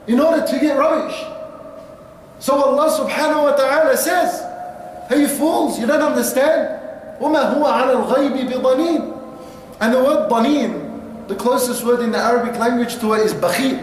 [0.07, 1.15] in order to get rubbish.
[2.39, 4.43] So Allah subhanahu wa ta'ala says,
[5.07, 6.81] Hey fools, you don't understand.
[7.19, 9.01] وَمَا هُوَ عَلَى الْغَيْبِ بِضَنِينَ
[9.79, 13.79] And the word ضَنِين, the closest word in the Arabic language to it is bakhil.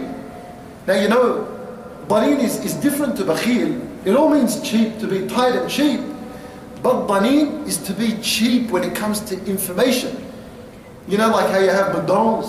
[0.85, 1.47] Now you know,
[2.07, 3.96] ضَنِين is, is different to bakhil.
[4.04, 6.00] it all means cheap, to be tight and cheap.
[6.82, 10.24] Badbanin is to be cheap when it comes to information.
[11.08, 12.48] You know, like how you have McDonald's,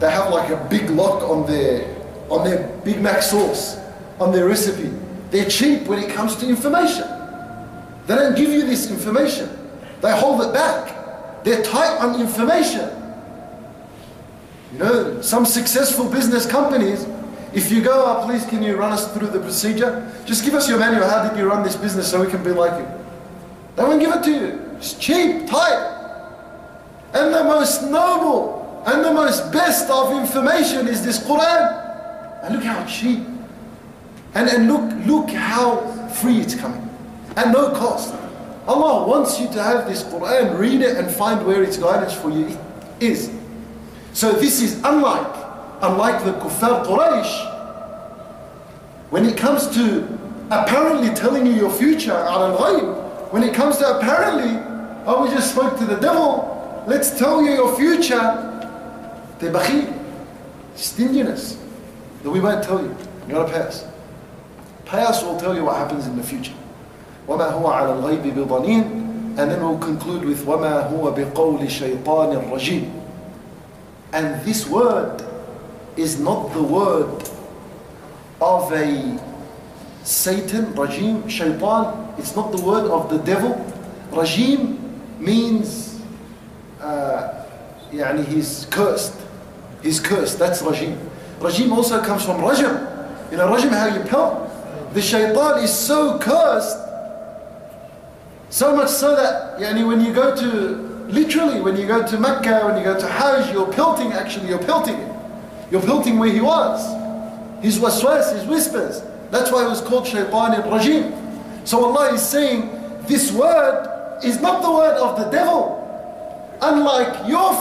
[0.00, 1.96] they have like a big lock on their
[2.28, 3.78] on their Big Mac sauce,
[4.18, 4.90] on their recipe.
[5.30, 7.06] They're cheap when it comes to information.
[8.06, 9.48] They don't give you this information.
[10.00, 11.44] They hold it back.
[11.44, 12.90] They're tight on information.
[14.72, 17.06] You know, some successful business companies
[17.54, 20.10] if you go, oh, please can you run us through the procedure?
[20.24, 22.50] Just give us your manual, how did you run this business so we can be
[22.50, 22.86] like you?
[23.76, 24.76] They won't give it to you.
[24.76, 26.00] It's cheap, tight.
[27.14, 32.42] And the most noble and the most best of information is this Quran.
[32.42, 33.20] And look how cheap.
[34.34, 36.88] And, and look, look how free it's coming.
[37.36, 38.14] At no cost.
[38.66, 42.30] Allah wants you to have this Quran, read it and find where its guidance for
[42.30, 42.56] you
[43.00, 43.30] is.
[44.12, 45.34] So this is unlike,
[45.81, 47.53] unlike the kuffar Quraysh.
[49.09, 50.07] When it comes to
[50.49, 52.55] apparently telling you your future, al
[53.31, 54.59] when it comes to apparently,
[55.05, 58.17] oh we just spoke to the devil, let's tell you your future,
[59.39, 59.93] the bakhil,
[60.75, 61.57] stinginess,
[62.23, 62.95] that we won't tell you.
[63.27, 63.85] You gotta pay us.
[64.85, 66.53] Pay us, we'll tell you what happens in the future.
[67.27, 72.91] وما هو على الغيب بضنين and then we'll conclude with وما هو بقول شيطان الرجيم
[74.13, 75.21] and this word
[75.95, 77.29] is not the word
[78.41, 79.19] of a
[80.03, 82.13] Satan, Rajim, Shaitan.
[82.17, 83.55] It's not the word of the devil.
[84.11, 84.77] Rajim
[85.19, 85.99] means
[86.79, 87.45] uh,
[87.91, 89.13] يعني he's cursed.
[89.81, 90.39] He's cursed.
[90.39, 90.97] That's Rajim.
[91.39, 93.31] Rajim also comes from Rajam.
[93.31, 94.49] You know, Rajam, how you pelt.
[94.93, 96.87] The Shaitan is so cursed
[98.49, 100.47] so much so that yani, when you go to,
[101.11, 104.63] literally, when you go to Mecca, when you go to Hajj, you're pelting, actually, you're
[104.63, 105.10] pelting him.
[105.72, 106.84] You're pelting where he was.
[107.64, 109.02] His waswas, his whispers.
[109.30, 111.66] That's why it was called Shaitan al-Rajim.
[111.66, 112.68] So Allah is saying,
[113.08, 115.78] this word is not the word of the devil.
[116.60, 117.54] Unlike your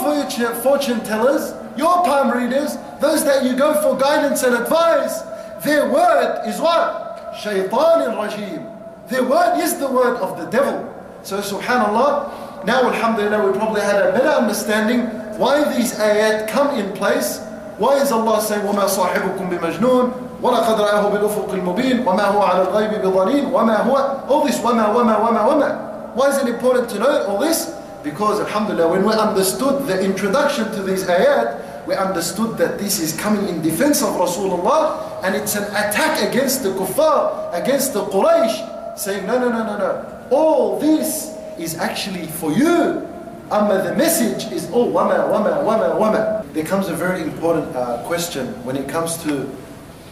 [0.61, 5.21] fortune, tellers, your palm readers, those that you go for guidance and advice,
[5.63, 7.33] their word is what?
[7.41, 9.07] Shaitan al-Rajim.
[9.07, 10.83] Their word is the word of the devil.
[11.23, 15.05] So subhanAllah, now alhamdulillah we probably had a better understanding
[15.39, 17.39] why these ayat come in place.
[17.80, 20.12] Why is Allah saying, وَمَا صَاحِبُكُم بِمَجْنُونَ
[20.42, 25.16] وَلَقَدْ رَآهُ بِالْأُفُقِ الْمُبِينِ وَمَا هُوَ عَلَى الْغَيْبِ بِضَنِينَ وَمَا هُوَ All this وَمَا وَمَا
[25.20, 27.74] وَمَا وَمَا Why is it important to know all this?
[28.02, 33.12] Because alhamdulillah when we understood the introduction to these ayat, we understood that this is
[33.18, 38.98] coming in defense of Rasulullah and it's an attack against the kuffar, against the Quraysh,
[38.98, 40.28] saying, no, no, no, no, no.
[40.30, 43.06] All this is actually for you.
[43.50, 46.52] Amma the message is all oh, wama, wama, wama, wama.
[46.52, 49.42] There comes a very important uh, question when it comes to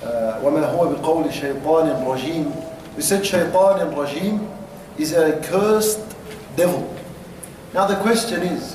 [0.05, 4.46] uh, وَمَا هُوَ بِقَوْلِ شَيْطَانٍ رَجِيمٍ We said shaitan rajim
[4.98, 6.01] is a cursed
[6.56, 6.94] devil.
[7.72, 8.74] Now the question is,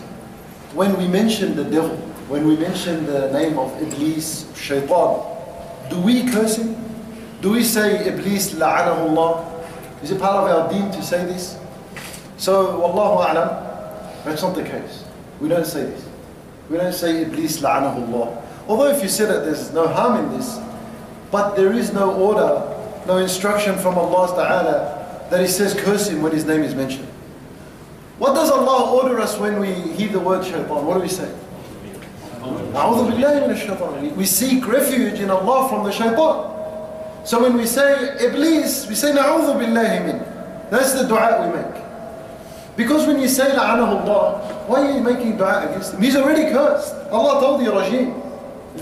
[0.73, 1.95] when we mention the devil,
[2.27, 5.21] when we mention the name of Iblis, shaitan,
[5.89, 6.76] do we curse him?
[7.41, 9.63] Do we say Iblis la'anahu Allah?
[10.03, 11.57] Is it part of our deen to say this?
[12.38, 13.62] So, Wallahu A'lam,
[14.24, 15.05] that's not the case.
[15.40, 16.06] We don't say this.
[16.70, 18.42] We don't say Iblis la'anahullah.
[18.68, 20.59] Although if you said it, there's no harm in this.
[21.30, 22.62] But there is no order,
[23.06, 27.09] no instruction from Allah Ta'ala that He says curse him when His name is mentioned.
[28.18, 30.68] What does Allah order us when we hear the word shaitan?
[30.68, 31.30] What do we say?
[34.16, 37.26] We seek refuge in Allah from the shaitan.
[37.26, 40.18] So when we say Iblis, we say Na'udhu billahi min.
[40.70, 41.84] That's the dua we make.
[42.76, 46.02] Because when you say La'anahu Allah, why are you making dua against him?
[46.02, 46.94] He's already cursed.
[47.12, 48.12] Allah told the Rajim,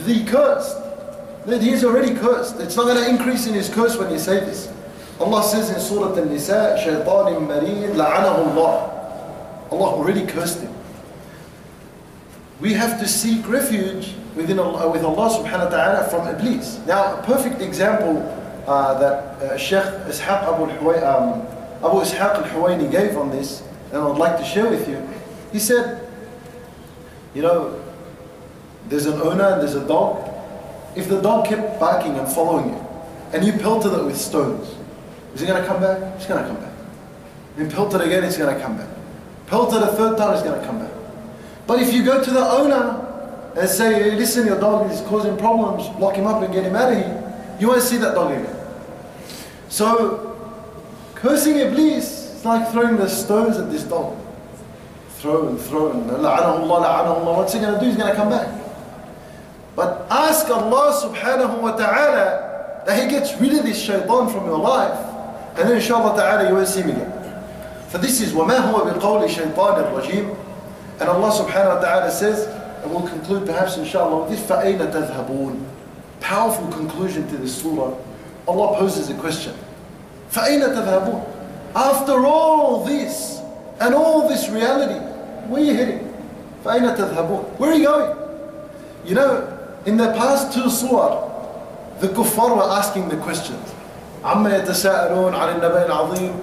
[0.06, 0.78] the cursed,
[1.46, 2.60] that he's already cursed.
[2.60, 4.72] It's not going to increase in his curse when you say this.
[5.20, 9.68] Allah says in Surah Al-Nisa, Shaytan Marid La'anahu Allah.
[9.70, 10.72] Allah already cursed him.
[12.60, 16.78] We have to seek refuge within Allah, with Allah subhanahu wa ta'ala from Iblis.
[16.86, 18.22] Now, a perfect example
[18.66, 20.64] uh, that uh, Sheikh Ishaq Abu,
[21.04, 21.42] um,
[21.84, 23.62] Abu Ishaq al-Huwaini gave on this,
[23.92, 25.06] and I'd like to share with you.
[25.52, 26.08] He said,
[27.34, 27.78] you know,
[28.88, 30.30] there's an owner and there's a dog.
[30.96, 32.86] If the dog kept barking and following you,
[33.34, 34.74] and you pelted it with stones,
[35.34, 35.98] is it going to come back?
[36.16, 36.72] It's going to come back.
[37.56, 38.88] Then pelted again, it's going to come back.
[39.46, 40.92] Pelted a third time, it's going to come back.
[41.66, 45.36] But if you go to the owner and say, hey, listen, your dog is causing
[45.36, 48.32] problems, lock him up and get him out of here, you won't see that dog
[48.32, 48.56] again.
[49.68, 50.36] So,
[51.14, 54.17] cursing Iblis is like throwing the stones at this dog.
[55.17, 57.37] Throw and throw and la'anahu Allah, la'anahu Allah.
[57.37, 57.87] What's he going to do?
[57.87, 58.47] He's going to come back.
[59.75, 64.57] But ask Allah subhanahu wa ta'ala that He gets rid of this shaitan from your
[64.57, 64.97] life.
[65.57, 67.11] And then inshallah ta'ala you won't see him again.
[67.89, 70.37] For this is وَمَا هُوَ بِقَوْلِ شَيْطَانِ الرَّجِيمِ
[70.99, 72.47] And Allah subhanahu wa ta'ala says,
[72.83, 75.63] and we'll conclude perhaps inshallah with this, فَأَيْنَ تَذْهَبُونَ
[76.21, 77.95] Powerful conclusion to this surah.
[78.47, 79.53] Allah poses a question.
[80.31, 81.30] فَأَيْنَ تَذْهَبُونَ
[81.75, 83.37] After all this,
[83.79, 84.99] and all this reality,
[85.47, 86.13] where are you heading?
[86.63, 88.17] فَأَيْنَ تَذْهَبُونَ Where are you going?
[89.05, 91.29] You know, in the past two surah,
[91.99, 93.73] the kuffar were asking the questions.
[94.23, 96.33] عَمَّا يَتَسَاءَلُونَ عَنِ النَّبَيِ الْعَظِيمِ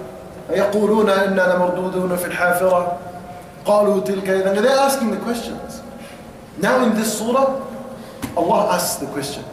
[0.49, 2.97] يَقُولُونَ إِنَّا لَمَرْدُودُونَ فِي الْحَافِرَةِ
[3.65, 5.81] قَالُوا تِلْكَ إِذًا They're asking the questions.
[6.57, 7.61] Now in this surah,
[8.37, 9.43] Allah asks the question.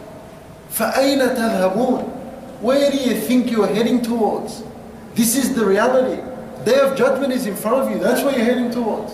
[0.71, 2.09] فَأَيْنَ تَذْهَبُونَ
[2.61, 4.63] Where do you think you're heading towards?
[5.17, 6.21] This is the reality.
[6.65, 7.99] Day of judgment is in front of you.
[7.99, 9.13] That's where you're heading towards.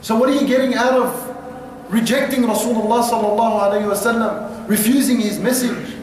[0.00, 5.94] So what are you getting out of rejecting Rasulullah sallallahu alayhi wasallam, refusing his message?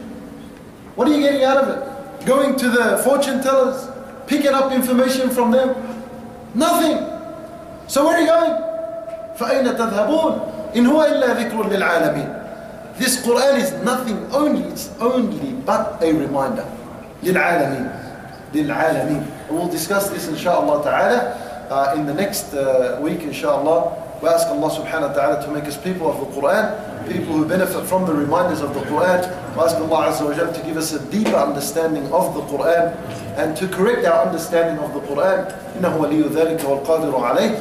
[0.94, 2.26] What are you getting out of it?
[2.26, 3.88] Going to the fortune tellers,
[4.26, 5.74] picking up information from them?
[6.54, 6.96] Nothing.
[7.88, 8.66] So where are you going?
[9.40, 10.40] فأين تذهبون
[10.76, 12.36] إن هو إلا ذكر للعالمين
[12.98, 16.66] This Quran is nothing only, it's only but a reminder.
[17.22, 18.03] للعالمين
[18.54, 21.18] للعالمين and we'll discuss this inshallah ta'ala
[21.70, 25.64] uh, in the next uh, week inshallah we ask Allah subhanahu wa ta'ala to make
[25.64, 26.64] us people of the Quran
[27.08, 29.20] people who benefit from the reminders of the Quran
[29.56, 32.94] we ask Allah azza wa jalla to give us a deeper understanding of the Quran
[33.38, 35.46] and to correct our understanding of the Quran
[35.80, 37.58] إنه ولي ذلك والقادر عليه